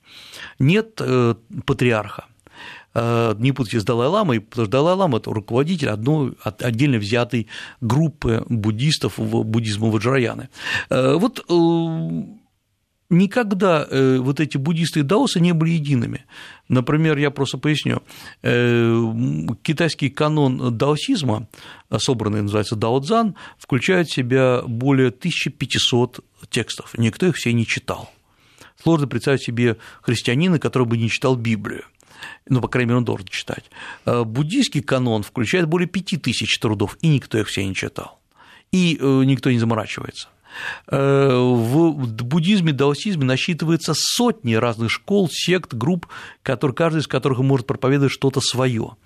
нет 0.59 1.01
э, 1.01 1.35
патриарха. 1.65 2.27
Э, 2.95 3.35
не 3.39 3.53
путайте 3.53 3.81
с 3.81 3.85
Далай-Ламой, 3.85 4.41
потому 4.41 4.67
что 4.67 4.73
Далай-Лама– 4.73 5.19
это 5.19 5.31
руководитель 5.31 5.89
одной 5.89 6.35
отдельно 6.43 6.99
взятой 6.99 7.49
группы 7.81 8.45
буддистов 8.49 9.19
в 9.19 9.45
буддизма 9.45 9.89
Ваджраяны. 9.89 10.49
Э, 10.91 11.15
вот 11.15 11.45
никогда 13.11 13.87
вот 13.91 14.41
эти 14.41 14.57
буддисты 14.57 15.01
и 15.01 15.03
даосы 15.03 15.39
не 15.39 15.53
были 15.53 15.73
едиными. 15.73 16.25
Например, 16.71 17.19
я 17.19 17.31
просто 17.31 17.59
поясню, 17.59 18.03
китайский 19.63 20.09
канон 20.09 20.79
даосизма, 20.79 21.47
собранный, 21.99 22.41
называется 22.41 22.75
Дао-дзан, 22.75 23.35
включает 23.59 24.09
в 24.09 24.15
себя 24.15 24.63
более 24.67 25.09
1500 25.09 26.21
текстов, 26.49 26.95
никто 26.97 27.27
их 27.27 27.37
все 27.37 27.53
не 27.53 27.67
читал. 27.67 28.11
Сложно 28.83 29.07
представить 29.07 29.43
себе 29.43 29.77
христианина, 30.03 30.59
который 30.59 30.87
бы 30.87 30.97
не 30.97 31.09
читал 31.09 31.37
Библию 31.37 31.85
ну, 32.49 32.61
по 32.61 32.69
крайней 32.69 32.89
мере, 32.89 32.99
он 32.99 33.05
должен 33.05 33.27
читать. 33.27 33.65
Э, 34.07 34.25
буддийский 34.25 34.83
канон 34.83 35.23
включает 35.23 35.67
более 35.67 35.89
пяти 35.89 36.17
тысяч 36.17 36.59
трудов, 36.59 36.97
и 37.01 37.09
никто 37.09 37.39
их 37.39 37.49
все 37.49 37.65
не 37.65 37.75
читал, 37.75 38.21
и 38.71 38.97
э, 39.01 39.23
никто 39.25 39.51
не 39.51 39.59
заморачивается. 39.59 40.29
Э, 40.89 41.31
в 41.33 41.95
буддизме, 42.07 42.73
даосизме 42.73 43.25
насчитывается 43.25 43.95
сотни 43.97 44.55
разных 44.55 44.91
школ, 44.91 45.29
сект, 45.31 45.75
групп, 45.75 46.07
которые, 46.43 46.75
каждый 46.75 47.01
из 47.01 47.07
которых 47.07 47.41
может 47.41 47.67
проповедовать 47.67 48.13
что-то 48.13 48.41
свое. 48.41 48.97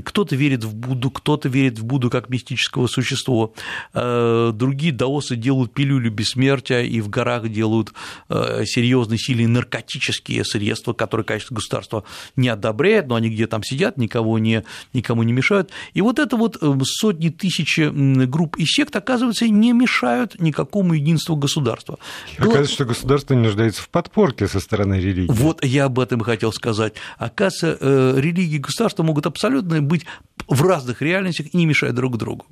Кто-то 0.00 0.36
верит 0.36 0.64
в 0.64 0.74
Будду, 0.74 1.10
кто-то 1.10 1.48
верит 1.48 1.78
в 1.78 1.84
Будду 1.84 2.10
как 2.10 2.28
мистического 2.28 2.86
существа. 2.86 3.50
Э, 3.94 4.52
другие 4.54 4.92
даосы 4.92 5.36
делают 5.36 5.74
пилюлю 5.74 6.10
бессмертия 6.10 6.82
и 6.82 7.00
в 7.00 7.08
горах 7.08 7.48
делают 7.48 7.92
э, 8.28 8.64
серьезные 8.64 9.18
сильные 9.18 9.48
наркотические 9.48 10.44
средства, 10.44 10.92
которые, 10.92 11.24
конечно, 11.24 11.54
государство 11.54 12.04
не 12.36 12.48
одобряет, 12.48 13.08
но 13.08 13.16
они 13.16 13.28
где 13.28 13.46
там 13.46 13.62
сидят, 13.62 13.96
никого 13.96 14.38
не, 14.38 14.64
никому 14.92 15.22
не 15.22 15.32
мешают. 15.32 15.70
И 15.94 16.00
вот 16.00 16.18
это 16.18 16.36
вот 16.36 16.58
э, 16.60 16.78
сотни 16.84 17.28
тысяч 17.28 17.78
групп 17.78 18.56
и 18.56 18.64
сект, 18.64 18.94
оказывается, 18.96 19.48
не 19.48 19.72
мешают 19.72 20.40
никакому 20.40 20.94
единству 20.94 21.36
государства. 21.36 21.98
Оказывается, 22.38 22.74
что 22.74 22.84
государство 22.84 23.34
не 23.34 23.42
нуждается 23.42 23.82
в 23.82 23.88
подпорке 23.88 24.48
со 24.48 24.60
стороны 24.60 24.94
религии. 24.94 25.30
Вот 25.30 25.64
я 25.64 25.86
об 25.86 25.98
этом 25.98 26.20
и 26.20 26.24
хотел 26.24 26.52
сказать. 26.52 26.94
Оказывается, 27.18 28.18
религии 28.18 28.56
и 28.56 28.58
государства 28.58 29.02
могут 29.02 29.26
абсолютно 29.26 29.81
быть 29.86 30.06
в 30.48 30.62
разных 30.62 31.02
реальностях 31.02 31.46
и 31.52 31.56
не 31.56 31.66
мешать 31.66 31.94
друг 31.94 32.16
другу. 32.16 32.46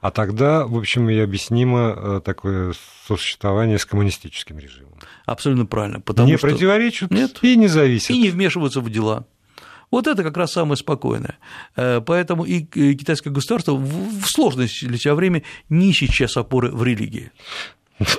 А 0.00 0.10
тогда, 0.10 0.66
в 0.66 0.76
общем, 0.76 1.08
и 1.08 1.16
объяснимо 1.18 1.94
э, 1.96 2.20
такое 2.22 2.74
сосуществование 3.06 3.78
с 3.78 3.86
коммунистическим 3.86 4.58
режимом. 4.58 4.92
Абсолютно 5.24 5.64
правильно. 5.64 6.00
Потому 6.00 6.28
не 6.28 6.36
что... 6.36 6.48
противоречат 6.48 7.10
Нет. 7.10 7.38
и 7.40 7.56
не 7.56 7.68
зависят. 7.68 8.10
И 8.10 8.18
не 8.18 8.28
вмешиваются 8.28 8.82
в 8.82 8.90
дела. 8.90 9.24
Вот 9.90 10.06
это 10.06 10.22
как 10.22 10.36
раз 10.36 10.52
самое 10.52 10.76
спокойное. 10.76 11.38
Э, 11.76 12.02
поэтому 12.04 12.44
и 12.44 12.64
китайское 12.64 13.32
государство 13.32 13.76
в 13.76 14.26
сложное 14.26 14.68
для 14.82 14.98
себя 14.98 15.14
время 15.14 15.42
не 15.70 15.88
ищет 15.88 16.10
сейчас 16.10 16.36
опоры 16.36 16.70
в 16.70 16.84
религии. 16.84 17.32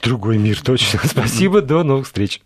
Другой 0.02 0.38
мир, 0.38 0.62
точно. 0.62 1.00
Спасибо, 1.04 1.62
до 1.62 1.84
новых 1.84 2.08
встреч. 2.08 2.42